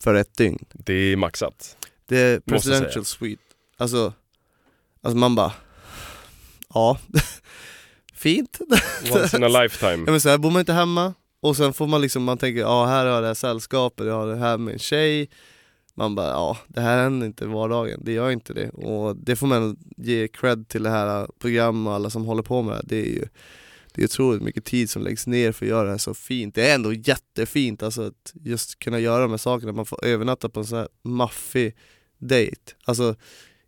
för 0.03 0.15
ett 0.15 0.37
dygn. 0.37 0.65
Det 0.73 0.95
är 0.95 1.17
maxat. 1.17 1.77
Det 2.07 2.19
är 2.19 2.41
presidential 2.41 3.05
suite. 3.05 3.43
Alltså, 3.77 4.13
alltså 5.03 5.17
man 5.17 5.35
bara, 5.35 5.53
ja, 6.75 6.99
fint. 8.15 8.61
Once 9.13 9.37
in 9.37 9.45
a 9.45 9.63
lifetime. 9.63 10.05
Ja 10.07 10.11
men 10.11 10.21
så 10.21 10.29
här 10.29 10.39
bor 10.39 10.51
man 10.51 10.61
inte 10.61 10.73
hemma 10.73 11.15
och 11.41 11.57
sen 11.57 11.73
får 11.73 11.87
man 11.87 12.01
liksom, 12.01 12.25
man 12.25 12.39
tänker 12.39 12.61
ja 12.61 12.87
här 12.87 13.07
har 13.07 13.13
jag 13.13 13.23
det 13.23 13.27
här 13.27 13.35
sällskapet, 13.35 14.07
jag 14.07 14.15
har 14.15 14.27
det 14.27 14.37
här 14.37 14.59
med 14.59 14.73
en 14.73 14.79
tjej 14.79 15.31
Man 15.97 16.15
bara 16.15 16.27
ja, 16.27 16.59
det 16.69 16.81
här 16.81 17.03
händer 17.03 17.27
inte 17.27 17.45
i 17.45 17.47
vardagen, 17.47 18.01
det 18.05 18.13
gör 18.13 18.31
inte 18.31 18.53
det 18.53 18.71
och 18.71 19.17
det 19.17 19.37
får 19.37 19.47
man 19.47 19.77
ge 19.97 20.29
cred 20.29 20.69
till 20.69 20.83
det 20.83 20.91
här 20.91 21.29
programmet 21.39 21.89
och 21.91 21.95
alla 21.95 22.11
som 22.11 22.25
håller 22.25 22.43
på 22.43 22.63
med 22.63 22.75
det 22.77 22.97
det 22.97 23.01
är 23.09 23.13
ju 23.13 23.25
Det 23.93 24.03
är 24.03 24.05
otroligt 24.05 24.43
mycket 24.43 24.65
tid 24.65 24.91
som 24.91 25.03
läggs 25.03 25.27
ner 25.27 25.53
för 25.53 25.67
att 25.67 25.71
göra 25.71 25.85
det 25.85 25.91
här 25.91 25.99
så 25.99 26.15
fint, 26.15 26.55
det 26.55 26.71
är 26.71 26.75
ändå 26.75 26.93
jättefint 26.93 27.83
alltså 27.83 28.03
att 28.03 28.33
just 28.35 28.79
kunna 28.79 28.99
göra 28.99 29.23
de 29.23 29.31
här 29.31 29.39
sakerna, 29.39 29.73
man 29.73 29.87
får 29.87 30.05
övernatta 30.05 30.49
på 30.49 30.61
en 30.61 30.67
sån 30.67 30.79
här 30.79 30.89
maffig 31.03 31.77
date, 32.19 32.73
alltså 32.85 33.17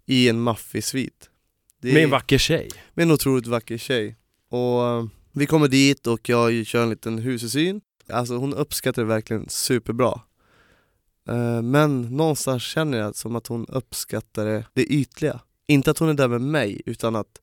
i 0.07 0.29
en 0.29 0.41
maffig 0.41 0.85
svit 0.85 1.31
Det 1.83 1.93
Med 1.93 2.05
en 2.05 2.11
vacker 2.11 2.39
tjej. 2.39 2.71
med 2.95 3.03
en 3.03 3.11
otroligt 3.11 3.47
vacker 3.47 3.79
tjej. 3.79 4.17
Och 4.51 4.87
eh, 4.87 5.07
vi 5.33 5.47
kommer 5.47 5.69
dit 5.69 6.07
och 6.07 6.29
jag 6.29 6.67
kör 6.67 6.83
en 6.83 6.91
liten 6.91 7.19
husesyn. 7.19 7.81
Alltså 8.09 8.37
hon 8.37 8.55
uppskattar 8.55 9.03
det 9.03 9.09
verkligen 9.09 9.49
superbra. 9.49 10.21
Eh, 11.27 11.63
men 11.63 12.03
någonstans 12.03 12.63
känner 12.63 12.99
jag 12.99 13.17
som 13.17 13.37
att 13.37 13.47
hon 13.47 13.67
uppskattar 13.69 14.65
det, 14.73 14.85
ytliga. 14.85 15.41
Inte 15.67 15.91
att 15.91 15.99
hon 15.99 16.09
är 16.09 16.15
där 16.15 16.29
med 16.29 16.41
mig, 16.41 16.83
utan 16.87 17.17
att 17.17 17.41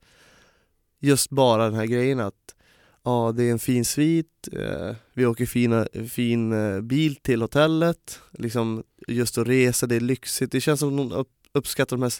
just 0.99 1.29
bara 1.29 1.65
den 1.65 1.73
här 1.73 1.85
grejen 1.85 2.19
att 2.19 2.55
ja, 3.03 3.33
det 3.35 3.43
är 3.43 3.51
en 3.51 3.59
fin 3.59 3.85
svit, 3.85 4.47
eh, 4.51 4.95
vi 5.13 5.25
åker 5.25 5.45
fina, 5.45 5.87
fin 6.09 6.53
eh, 6.53 6.81
bil 6.81 7.15
till 7.15 7.41
hotellet, 7.41 8.19
liksom 8.31 8.83
just 9.07 9.37
att 9.37 9.47
resa, 9.47 9.87
det 9.87 9.95
är 9.95 9.99
lyxigt. 9.99 10.51
Det 10.51 10.61
känns 10.61 10.79
som 10.79 10.99
att 10.99 11.13
hon 11.13 11.25
uppskattar 11.53 11.97
de 11.97 12.03
här 12.03 12.13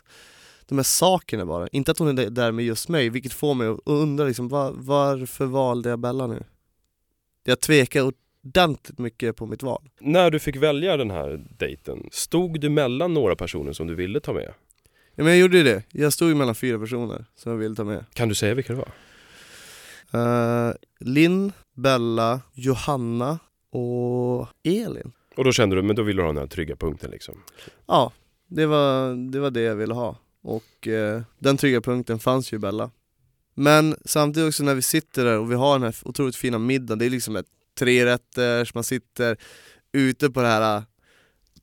de 0.66 0.78
här 0.78 0.84
sakerna 0.84 1.46
bara, 1.46 1.68
inte 1.68 1.92
att 1.92 2.00
hon 2.00 2.20
är 2.20 2.30
där 2.30 2.52
med 2.52 2.66
just 2.66 2.90
mig, 2.90 3.10
vilket 3.10 3.34
får 3.34 3.54
mig 3.54 3.68
att 3.68 3.80
undra 3.86 4.26
liksom, 4.26 4.48
var, 4.50 4.72
varför 4.76 5.46
valde 5.46 5.90
jag 5.90 6.00
Bella 6.00 6.28
nu? 6.28 6.44
Jag 7.44 7.60
tvekar 7.60 8.02
ordentligt 8.46 9.00
mycket 9.00 9.36
på 9.36 9.46
mitt 9.46 9.64
val. 9.64 9.90
När 10.00 10.32
du 10.32 10.40
fick 10.40 10.56
välja 10.56 10.98
den 10.98 11.12
här 11.12 11.46
dejten, 11.58 12.10
stod 12.12 12.60
du 12.60 12.70
mellan 12.70 13.14
några 13.14 13.36
personer 13.36 13.74
som 13.74 13.88
du 13.88 13.96
ville 13.96 14.20
ta 14.20 14.34
med? 14.34 14.54
Ja, 15.16 15.24
men 15.24 15.28
jag 15.28 15.38
gjorde 15.38 15.58
ju 15.58 15.64
det, 15.64 15.84
jag 15.92 16.14
stod 16.14 16.30
ju 16.30 16.36
mellan 16.36 16.56
fyra 16.56 16.80
personer 16.80 17.26
som 17.36 17.52
jag 17.52 17.60
ville 17.60 17.76
ta 17.76 17.84
med. 17.84 18.06
Kan 18.14 18.30
du 18.30 18.36
säga 18.36 18.54
vilka 18.54 18.74
det 18.74 18.80
var? 18.80 18.92
Uh, 20.16 20.74
Linn, 21.00 21.52
Bella, 21.74 22.42
Johanna 22.54 23.40
och 23.72 24.48
Elin. 24.64 25.12
Och 25.36 25.44
då 25.44 25.52
kände 25.52 25.76
du, 25.76 25.82
men 25.82 25.96
då 25.96 26.04
ville 26.04 26.22
du 26.22 26.26
ha 26.26 26.34
den 26.34 26.42
här 26.42 26.48
trygga 26.48 26.76
punkten 26.76 27.12
liksom. 27.12 27.44
Ja, 27.86 28.12
det 28.48 28.66
var 28.66 29.16
det, 29.32 29.40
var 29.40 29.52
det 29.52 29.62
jag 29.62 29.76
ville 29.76 29.94
ha. 29.94 30.18
Och 30.42 30.88
eh, 30.88 31.22
den 31.40 31.58
trygga 31.58 31.82
punkten 31.82 32.20
fanns 32.20 32.54
ju 32.54 32.58
i 32.58 32.60
Bella. 32.60 32.92
Men 33.56 33.96
samtidigt 34.06 34.48
också 34.48 34.64
när 34.64 34.76
vi 34.76 34.82
sitter 34.82 35.26
där 35.26 35.40
och 35.40 35.52
vi 35.52 35.56
har 35.56 35.74
den 35.74 35.84
här 35.84 35.96
otroligt 36.06 36.36
fina 36.36 36.60
middagen, 36.60 37.00
det 37.00 37.06
är 37.06 37.10
liksom 37.10 37.36
ett 37.36 37.46
trerätters, 37.76 38.74
man 38.74 38.84
sitter 38.84 39.38
ute 39.94 40.30
på 40.30 40.42
den 40.42 40.52
här 40.52 40.78
äh, 40.78 40.84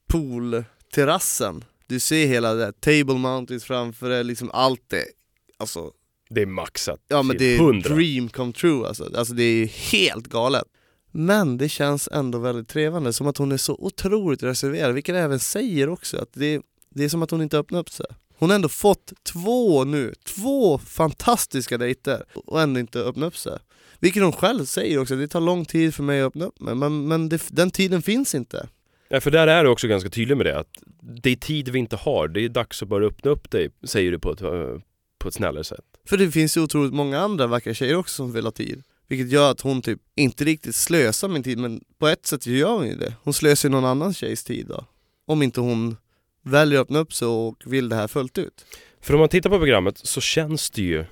poolterrassen. 0.07 1.63
Du 1.87 1.99
ser 1.99 2.27
hela 2.27 2.53
det 2.53 2.65
här 2.65 2.71
table 2.71 3.19
mountains 3.19 3.63
framför 3.63 4.09
dig, 4.09 4.23
liksom 4.23 4.51
allt 4.53 4.89
det, 4.89 5.05
alltså 5.57 5.91
Det 6.29 6.41
är 6.41 6.45
maxat 6.45 6.99
Ja 7.07 7.23
men 7.23 7.37
det 7.37 7.45
är 7.45 7.59
100. 7.59 7.89
dream 7.95 8.29
come 8.29 8.53
true 8.53 8.87
alltså. 8.87 9.17
alltså 9.17 9.33
det 9.33 9.43
är 9.43 9.65
helt 9.65 10.27
galet. 10.27 10.63
Men 11.11 11.57
det 11.57 11.69
känns 11.69 12.09
ändå 12.11 12.39
väldigt 12.39 12.67
trevande, 12.67 13.13
som 13.13 13.27
att 13.27 13.37
hon 13.37 13.51
är 13.51 13.57
så 13.57 13.75
otroligt 13.75 14.43
reserverad, 14.43 14.93
vilket 14.93 15.15
även 15.15 15.39
säger 15.39 15.89
också, 15.89 16.17
att 16.17 16.29
det, 16.33 16.61
det 16.89 17.03
är 17.03 17.09
som 17.09 17.23
att 17.23 17.31
hon 17.31 17.41
inte 17.41 17.57
öppnar 17.57 17.79
upp 17.79 17.89
sig. 17.89 18.05
Hon 18.37 18.49
har 18.49 18.55
ändå 18.55 18.69
fått 18.69 19.13
två 19.23 19.83
nu, 19.83 20.13
två 20.23 20.77
fantastiska 20.77 21.77
dejter 21.77 22.23
och 22.33 22.61
ändå 22.61 22.79
inte 22.79 22.99
öppnat 22.99 23.27
upp 23.27 23.37
sig. 23.37 23.59
Vilket 24.01 24.23
hon 24.23 24.31
själv 24.31 24.65
säger 24.65 24.99
också, 24.99 25.15
det 25.15 25.27
tar 25.27 25.41
lång 25.41 25.65
tid 25.65 25.95
för 25.95 26.03
mig 26.03 26.21
att 26.21 26.27
öppna 26.27 26.45
upp 26.45 26.59
mig, 26.59 26.75
men, 26.75 27.07
men 27.07 27.29
det, 27.29 27.41
den 27.49 27.71
tiden 27.71 28.01
finns 28.01 28.35
inte. 28.35 28.67
Ja, 29.09 29.21
för 29.21 29.31
där 29.31 29.47
är 29.47 29.63
du 29.63 29.69
också 29.69 29.87
ganska 29.87 30.09
tydlig 30.09 30.37
med 30.37 30.45
det, 30.45 30.59
att 30.59 30.83
det 31.01 31.29
är 31.29 31.35
tid 31.35 31.69
vi 31.69 31.79
inte 31.79 31.95
har, 31.95 32.27
det 32.27 32.41
är 32.41 32.49
dags 32.49 32.83
att 32.83 32.89
bara 32.89 33.05
öppna 33.05 33.31
upp 33.31 33.51
dig, 33.51 33.69
säger 33.83 34.11
du 34.11 34.19
på 34.19 34.31
ett, 34.31 34.41
eh, 34.41 34.49
på 35.19 35.27
ett 35.27 35.33
snällare 35.33 35.63
sätt. 35.63 35.85
För 36.07 36.17
det 36.17 36.31
finns 36.31 36.57
ju 36.57 36.61
otroligt 36.61 36.93
många 36.93 37.19
andra 37.19 37.47
vackra 37.47 37.73
tjejer 37.73 37.95
också 37.95 38.15
som 38.15 38.31
vill 38.33 38.45
ha 38.45 38.51
tid. 38.51 38.83
Vilket 39.07 39.31
gör 39.31 39.51
att 39.51 39.61
hon 39.61 39.81
typ 39.81 39.99
inte 40.15 40.43
riktigt 40.43 40.75
slösar 40.75 41.27
min 41.27 41.43
tid, 41.43 41.57
men 41.57 41.83
på 41.99 42.07
ett 42.07 42.25
sätt 42.25 42.47
gör 42.47 42.73
hon 42.73 42.87
ju 42.87 42.95
det. 42.95 43.13
Hon 43.23 43.33
slösar 43.33 43.69
ju 43.69 43.71
någon 43.71 43.85
annan 43.85 44.13
tjejs 44.13 44.43
tid 44.43 44.65
då. 44.67 44.85
Om 45.25 45.43
inte 45.43 45.61
hon 45.61 45.97
väljer 46.43 46.79
att 46.79 46.83
öppna 46.83 46.99
upp 46.99 47.13
sig 47.13 47.27
och 47.27 47.55
vill 47.65 47.89
det 47.89 47.95
här 47.95 48.07
fullt 48.07 48.37
ut. 48.37 48.65
För 49.01 49.13
om 49.13 49.19
man 49.19 49.29
tittar 49.29 49.49
på 49.49 49.57
programmet 49.57 49.97
så 49.97 50.21
känns 50.21 50.69
det 50.69 50.81
ju, 50.81 51.05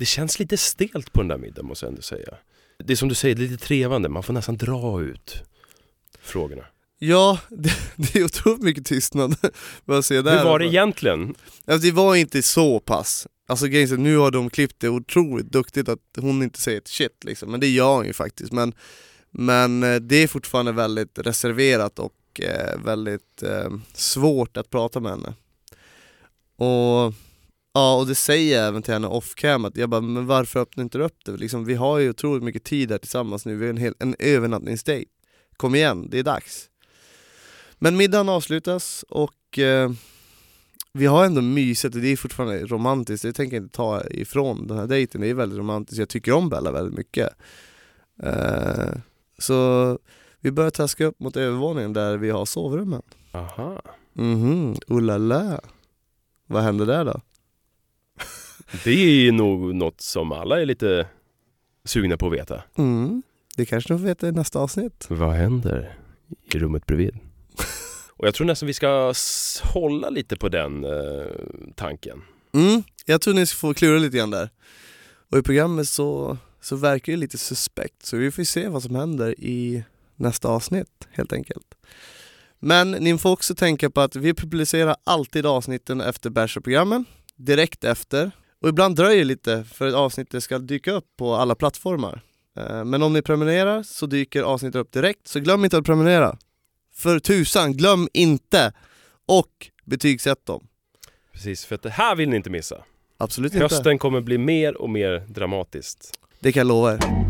det 0.00 0.06
känns 0.06 0.38
lite 0.38 0.56
stelt 0.56 1.12
på 1.12 1.20
den 1.20 1.28
där 1.28 1.38
middagen 1.38 1.66
måste 1.66 1.86
jag 1.86 1.90
ändå 1.90 2.02
säga. 2.02 2.34
Det 2.78 2.92
är 2.92 2.96
som 2.96 3.08
du 3.08 3.14
säger, 3.14 3.36
lite 3.36 3.56
trevande, 3.56 4.08
man 4.08 4.22
får 4.22 4.32
nästan 4.32 4.56
dra 4.56 5.02
ut 5.02 5.42
frågorna. 6.20 6.64
Ja, 6.98 7.38
det, 7.48 7.72
det 7.96 8.18
är 8.18 8.24
otroligt 8.24 8.62
mycket 8.62 8.86
tystnad. 8.86 9.36
Vad 9.84 10.04
jag 10.10 10.24
där? 10.24 10.38
Hur 10.38 10.44
var 10.44 10.58
det 10.58 10.66
egentligen? 10.66 11.34
Alltså, 11.64 11.86
det 11.86 11.92
var 11.92 12.16
inte 12.16 12.42
så 12.42 12.80
pass. 12.80 13.26
Alltså 13.48 13.66
grejen 13.66 13.92
är 13.92 13.96
nu 13.96 14.16
har 14.16 14.30
de 14.30 14.50
klippt 14.50 14.80
det 14.80 14.88
otroligt 14.88 15.52
duktigt 15.52 15.88
att 15.88 15.98
hon 16.16 16.42
inte 16.42 16.60
säger 16.60 16.78
ett 16.78 16.88
shit 16.88 17.24
liksom, 17.24 17.50
men 17.50 17.60
det 17.60 17.68
gör 17.68 17.94
hon 17.94 18.06
ju 18.06 18.12
faktiskt. 18.12 18.52
Men, 18.52 18.74
men 19.30 19.82
eh, 19.82 19.96
det 19.96 20.16
är 20.16 20.26
fortfarande 20.26 20.72
väldigt 20.72 21.18
reserverat 21.18 21.98
och 21.98 22.40
eh, 22.40 22.80
väldigt 22.84 23.42
eh, 23.42 23.70
svårt 23.94 24.56
att 24.56 24.70
prata 24.70 25.00
med 25.00 25.10
henne. 25.10 25.34
Och 26.56 27.14
ja, 27.72 27.96
och 27.96 28.06
det 28.06 28.14
säger 28.14 28.58
jag 28.58 28.68
även 28.68 28.82
till 28.82 28.92
henne 28.92 29.06
off 29.06 29.34
cam 29.34 29.64
att 29.64 29.76
jag 29.76 29.90
bara, 29.90 30.00
men 30.00 30.26
varför 30.26 30.60
öppnar 30.60 30.84
inte 30.84 30.98
du 30.98 31.04
upp 31.04 31.24
det? 31.24 31.32
Liksom, 31.32 31.64
vi 31.64 31.74
har 31.74 31.98
ju 31.98 32.10
otroligt 32.10 32.42
mycket 32.42 32.64
tid 32.64 32.90
här 32.90 32.98
tillsammans 32.98 33.46
nu, 33.46 33.56
vi 33.56 33.64
har 33.64 33.70
en, 33.70 33.76
hel, 33.76 33.94
en 33.98 34.16
övernattningsdejt. 34.18 35.10
Kom 35.56 35.74
igen, 35.74 36.10
det 36.10 36.18
är 36.18 36.22
dags. 36.22 36.70
Men 37.78 37.96
middagen 37.96 38.28
avslutas 38.28 39.04
och 39.08 39.58
eh, 39.58 39.90
vi 40.92 41.06
har 41.06 41.24
ändå 41.24 41.42
mysigt 41.42 41.94
och 41.94 42.00
det 42.00 42.08
är 42.08 42.16
fortfarande 42.16 42.66
romantiskt, 42.66 43.22
det 43.22 43.32
tänker 43.32 43.56
jag 43.56 43.64
inte 43.64 43.76
ta 43.76 44.02
ifrån 44.10 44.66
den 44.66 44.78
här 44.78 44.86
dejten, 44.86 45.20
det 45.20 45.28
är 45.28 45.34
väldigt 45.34 45.58
romantiskt, 45.58 45.98
jag 45.98 46.08
tycker 46.08 46.32
om 46.32 46.48
Bella 46.48 46.72
väldigt 46.72 46.98
mycket. 46.98 47.28
Eh, 48.22 48.92
så 49.38 49.98
vi 50.40 50.50
börjar 50.50 50.70
taska 50.70 51.04
upp 51.04 51.20
mot 51.20 51.36
övervåningen 51.36 51.92
där 51.92 52.16
vi 52.16 52.30
har 52.30 52.44
sovrummen. 52.44 53.02
Aha. 53.32 53.82
Mhm, 54.12 54.76
la 54.88 55.18
la. 55.18 55.60
Vad 56.46 56.62
händer 56.62 56.86
där 56.86 57.04
då? 57.04 57.20
Det 58.84 58.90
är 58.90 59.10
ju 59.10 59.32
nog 59.32 59.74
något 59.74 60.00
som 60.00 60.32
alla 60.32 60.60
är 60.60 60.66
lite 60.66 61.06
sugna 61.84 62.16
på 62.16 62.26
att 62.26 62.32
veta. 62.32 62.62
Mm, 62.78 63.22
det 63.56 63.66
kanske 63.66 63.94
du 63.94 63.98
får 63.98 64.06
veta 64.06 64.28
i 64.28 64.32
nästa 64.32 64.58
avsnitt. 64.58 65.06
Vad 65.08 65.32
händer 65.32 65.96
i 66.54 66.58
rummet 66.58 66.86
bredvid? 66.86 67.18
Och 68.16 68.26
jag 68.26 68.34
tror 68.34 68.46
nästan 68.46 68.66
vi 68.66 68.74
ska 68.74 69.14
hålla 69.62 70.10
lite 70.10 70.36
på 70.36 70.48
den 70.48 70.84
eh, 70.84 71.26
tanken. 71.74 72.22
Mm, 72.52 72.82
jag 73.06 73.20
tror 73.20 73.34
ni 73.34 73.46
ska 73.46 73.56
få 73.56 73.74
klura 73.74 73.98
lite 73.98 74.16
grann 74.16 74.30
där. 74.30 74.50
Och 75.30 75.38
i 75.38 75.42
programmet 75.42 75.88
så, 75.88 76.38
så 76.60 76.76
verkar 76.76 77.12
det 77.12 77.18
lite 77.18 77.38
suspekt, 77.38 78.06
så 78.06 78.16
vi 78.16 78.30
får 78.30 78.44
se 78.44 78.68
vad 78.68 78.82
som 78.82 78.94
händer 78.94 79.34
i 79.38 79.84
nästa 80.16 80.48
avsnitt 80.48 81.08
helt 81.10 81.32
enkelt. 81.32 81.74
Men 82.58 82.90
ni 82.90 83.18
får 83.18 83.30
också 83.30 83.54
tänka 83.54 83.90
på 83.90 84.00
att 84.00 84.16
vi 84.16 84.34
publicerar 84.34 84.96
alltid 85.04 85.46
avsnitten 85.46 86.00
efter 86.00 86.30
Bachelor-programmen, 86.30 87.04
direkt 87.36 87.84
efter. 87.84 88.30
Och 88.62 88.68
ibland 88.68 88.96
dröjer 88.96 89.18
det 89.18 89.24
lite 89.24 89.64
för 89.64 89.88
att 89.88 89.94
avsnittet 89.94 90.42
ska 90.42 90.58
dyka 90.58 90.92
upp 90.92 91.06
på 91.18 91.34
alla 91.34 91.54
plattformar. 91.54 92.20
Eh, 92.56 92.84
Men 92.84 93.02
om 93.02 93.12
ni 93.12 93.22
prenumererar 93.22 93.82
så 93.82 94.06
dyker 94.06 94.42
avsnittet 94.42 94.76
upp 94.80 94.92
direkt, 94.92 95.28
så 95.28 95.40
glöm 95.40 95.64
inte 95.64 95.78
att 95.78 95.84
prenumerera. 95.84 96.36
För 96.94 97.18
tusan, 97.18 97.72
glöm 97.72 98.08
inte! 98.12 98.72
Och 99.26 99.70
betygsätt 99.84 100.46
dem. 100.46 100.66
Precis, 101.32 101.64
för 101.64 101.74
att 101.74 101.82
det 101.82 101.90
här 101.90 102.16
vill 102.16 102.28
ni 102.28 102.36
inte 102.36 102.50
missa. 102.50 102.84
Absolut 103.18 103.52
inte. 103.52 103.64
Hösten 103.64 103.98
kommer 103.98 104.20
bli 104.20 104.38
mer 104.38 104.76
och 104.76 104.90
mer 104.90 105.18
dramatiskt. 105.28 106.18
Det 106.40 106.52
kan 106.52 106.60
jag 106.60 106.66
lova 106.66 106.92
er. 106.94 107.29